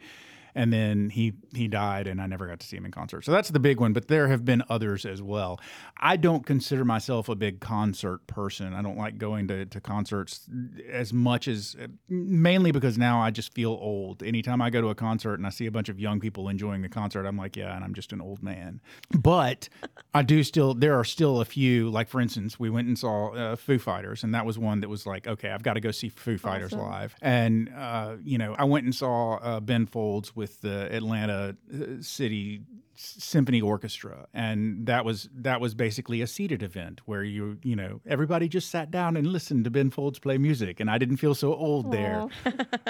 [0.57, 3.23] And then he he died, and I never got to see him in concert.
[3.23, 3.93] So that's the big one.
[3.93, 5.59] But there have been others as well.
[5.97, 8.73] I don't consider myself a big concert person.
[8.73, 10.49] I don't like going to, to concerts
[10.91, 11.75] as much as
[12.09, 14.23] mainly because now I just feel old.
[14.23, 16.81] Anytime I go to a concert and I see a bunch of young people enjoying
[16.81, 18.81] the concert, I'm like, yeah, and I'm just an old man.
[19.11, 19.69] But
[20.13, 23.33] I do still, there are still a few, like for instance, we went and saw
[23.33, 25.91] uh, Foo Fighters, and that was one that was like, okay, I've got to go
[25.91, 26.87] see Foo Fighters Awesome.
[26.87, 27.15] live.
[27.21, 32.01] And, uh, you know, I went and saw uh, Ben Folds with the Atlanta uh,
[32.01, 32.61] City
[32.99, 34.27] symphony orchestra.
[34.33, 38.71] And that was that was basically a seated event where you you know everybody just
[38.71, 40.79] sat down and listened to ben folds play music.
[40.79, 42.27] And i didn't feel so old there.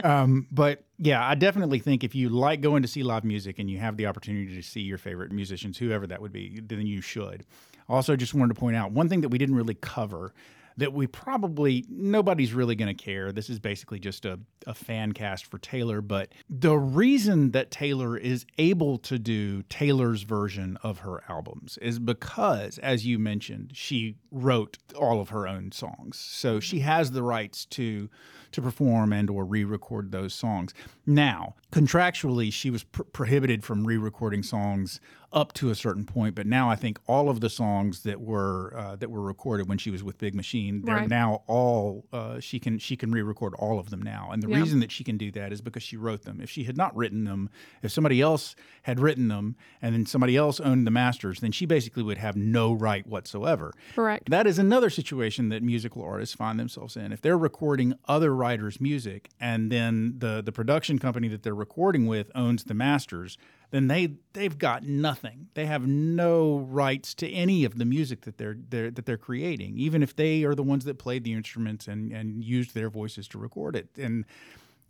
[0.04, 3.70] Um, but yeah i definitely think if you like going to see live music and
[3.70, 7.02] you have the opportunity to see your favorite musicians whoever that would be then you
[7.02, 7.46] should.
[7.90, 10.34] Also just wanted to point out one thing that we didn't really cover
[10.78, 13.32] that we probably nobody's really going to care.
[13.32, 16.02] This is basically just a, a fan cast for Taylor.
[16.02, 22.00] But the reason that Taylor is able to do Taylor's version of her albums is
[22.00, 26.18] because, as you mentioned, she wrote all of her own songs.
[26.18, 28.10] So she has the rights to
[28.52, 30.74] to perform and or re-record those songs.
[31.06, 35.00] Now, contractually, she was pr- prohibited from re-recording songs
[35.34, 38.74] up to a certain point, but now I think all of the songs that were
[38.78, 41.10] uh, that were recorded when she was with Big Machine, they're Right.
[41.10, 44.30] now all uh, she can she can re-record all of them now.
[44.32, 44.62] And the Yeah.
[44.62, 46.40] reason that she can do that is because she wrote them.
[46.40, 47.50] If she had not written them,
[47.84, 51.66] if somebody else had written them and then somebody else owned the masters, then she
[51.66, 53.74] basically would have no right whatsoever.
[53.94, 54.30] Correct.
[54.30, 57.12] That is another situation that musical artists find themselves in.
[57.12, 62.08] If they're recording other writers' music and then the the production company that they're recording
[62.08, 63.38] with owns the masters,
[63.72, 65.48] then they they've got nothing.
[65.54, 69.78] They have no rights to any of the music that they're, they're that they're creating,
[69.78, 73.28] even if they are the ones that played the instruments and and used their voices
[73.30, 73.90] to record it.
[73.98, 74.26] And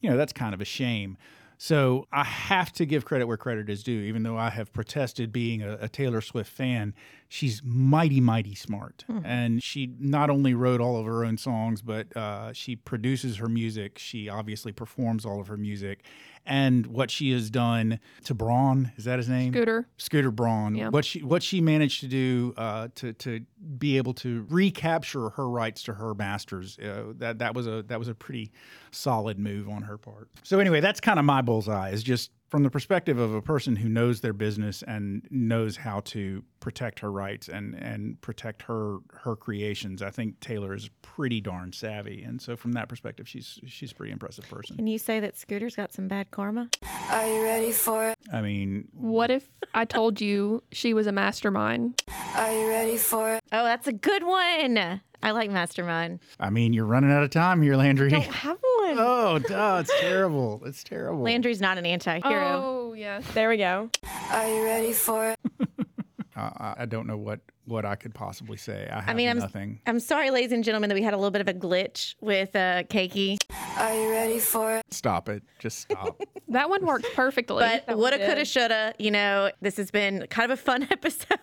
[0.02, 1.18] you know that's kind of a shame.
[1.58, 5.32] So I have to give credit where credit is due, even though I have protested
[5.32, 6.94] being a, a Taylor Swift fan.
[7.30, 12.16] She's mighty, mighty smart, and she not only wrote all of her own songs, but
[12.16, 13.98] uh, she produces her music.
[14.00, 16.04] She obviously performs all of her music,
[16.46, 19.52] and what she has done to Braun is that his name?
[19.52, 19.88] Scooter.
[19.98, 20.76] Scooter Braun.
[20.76, 20.88] Yeah.
[20.90, 23.42] What she what she managed to do uh, to to
[23.78, 28.00] be able to recapture her rights to her masters uh, that that was a that
[28.00, 28.52] was a pretty
[28.92, 30.30] solid move on her part.
[30.44, 33.76] So anyway, that's kind of my bullseye is just from the perspective of a person
[33.76, 39.00] who knows their business and knows how to protect her rights and and protect her
[39.12, 40.02] her creations.
[40.02, 43.96] I think Taylor is pretty darn savvy, and so from that perspective, she's she's a
[43.96, 44.76] pretty impressive person.
[44.78, 46.70] Can you say that Scooter's got some bad karma?
[47.10, 48.18] Are you ready for it?
[48.32, 52.02] I mean, What if I told you she was a mastermind?
[52.36, 53.44] Are you ready for it?
[53.52, 55.02] Oh, that's a good one.
[55.24, 56.20] I like Mastermind.
[56.40, 58.10] I mean, you're running out of time here, Landry.
[58.10, 58.96] Don't have one.
[59.00, 60.62] Oh, duh, it's terrible.
[60.66, 61.22] It's terrible.
[61.24, 62.62] Landry's not an anti-hero.
[62.64, 63.26] Oh, yes.
[63.34, 63.90] There we go.
[64.32, 65.40] Are you ready for it?
[66.36, 68.88] Uh, I- I don't know what what I could possibly say.
[68.92, 69.80] I have I mean, I'm nothing.
[69.88, 72.56] I'm sorry, ladies and gentlemen, that we had a little bit of a glitch with
[72.56, 73.40] uh, Caky.
[73.80, 74.86] Are you ready for it?
[74.92, 75.42] Stop it.
[75.58, 76.22] Just stop.
[76.50, 77.64] That one worked perfectly.
[77.64, 78.94] But That woulda, coulda, shoulda.
[79.00, 81.40] You know, this has been kind of a fun episode.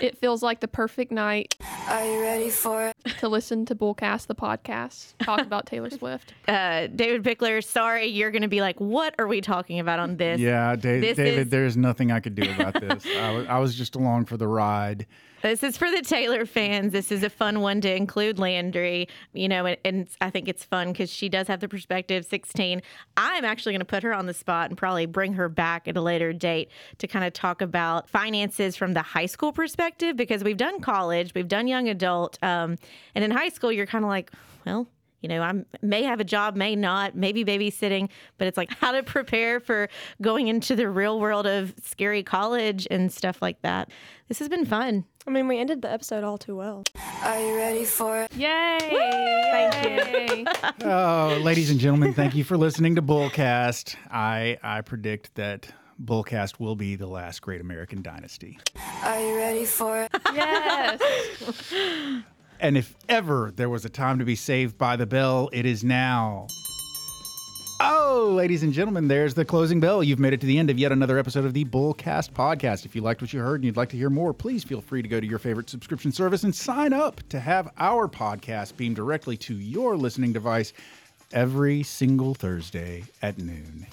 [0.00, 1.54] It feels like the perfect night
[1.88, 2.96] Are you ready for it?
[3.18, 6.34] to listen to Bullcast, the podcast, talk about Taylor Swift.
[6.48, 10.16] Uh, David Pickler, sorry, you're going to be like, what are we talking about on
[10.16, 10.40] this?
[10.40, 13.04] Yeah, Da- This David, is- there's nothing I could do about this.
[13.06, 15.06] I was, I was just along for the ride.
[15.42, 16.92] This is for the Taylor fans.
[16.92, 20.64] This is a fun one to include Landry, you know, and, and I think it's
[20.64, 22.82] fun because she does have the perspective 16.
[23.16, 25.96] I'm actually going to put her on the spot and probably bring her back at
[25.96, 30.42] a later date to kind of talk about finances from the high school perspective because
[30.42, 32.38] we've done college, we've done young adult.
[32.42, 32.76] Um,
[33.14, 34.32] and in high school, you're kind of like,
[34.66, 34.88] well,
[35.20, 38.08] you know, I may have a job, may not, maybe babysitting,
[38.38, 39.88] but it's like how to prepare for
[40.22, 43.90] going into the real world of scary college and stuff like that.
[44.28, 45.04] This has been fun.
[45.28, 46.84] I mean, we ended the episode all too well.
[47.22, 48.34] Are you ready for it?
[48.34, 48.78] Yay!
[49.50, 50.46] Thank you.
[50.90, 53.94] Oh, ladies and gentlemen, thank you for listening to Bullcast.
[54.10, 55.68] I I predict that
[56.02, 58.58] Bullcast will be the last great American dynasty.
[59.02, 60.10] Are you ready for it?
[60.32, 61.02] yes.
[62.58, 65.84] And if ever there was a time to be saved by the bell, it is
[65.84, 66.46] now.
[67.80, 70.02] Oh, ladies and gentlemen, there's the closing bell.
[70.02, 72.84] You've made it to the end of yet another episode of the Bullcast podcast.
[72.84, 75.00] If you liked what you heard and you'd like to hear more, please feel free
[75.00, 78.96] to go to your favorite subscription service and sign up to have our podcast beamed
[78.96, 80.72] directly to your listening device
[81.32, 83.86] every single Thursday at noon.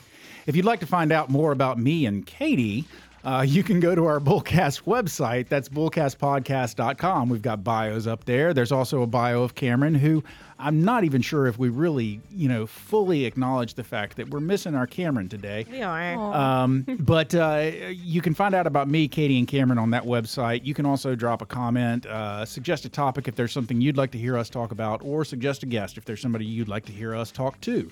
[0.47, 2.85] If you'd like to find out more about me and Katie,
[3.25, 5.49] uh, you can go to our Bullcast website.
[5.49, 7.29] That's bullcastpodcast.com.
[7.29, 8.53] We've got bios up there.
[8.53, 10.23] There's also a bio of Cameron, who
[10.59, 14.39] I'm not even sure if we really, you know, fully acknowledge the fact that we're
[14.39, 15.65] missing our Cameron today.
[15.69, 16.15] We are.
[16.15, 20.63] Um, but uh, you can find out about me, Katie, and Cameron on that website.
[20.63, 24.11] You can also drop a comment, uh, suggest a topic if there's something you'd like
[24.11, 26.93] to hear us talk about, or suggest a guest if there's somebody you'd like to
[26.93, 27.91] hear us talk to.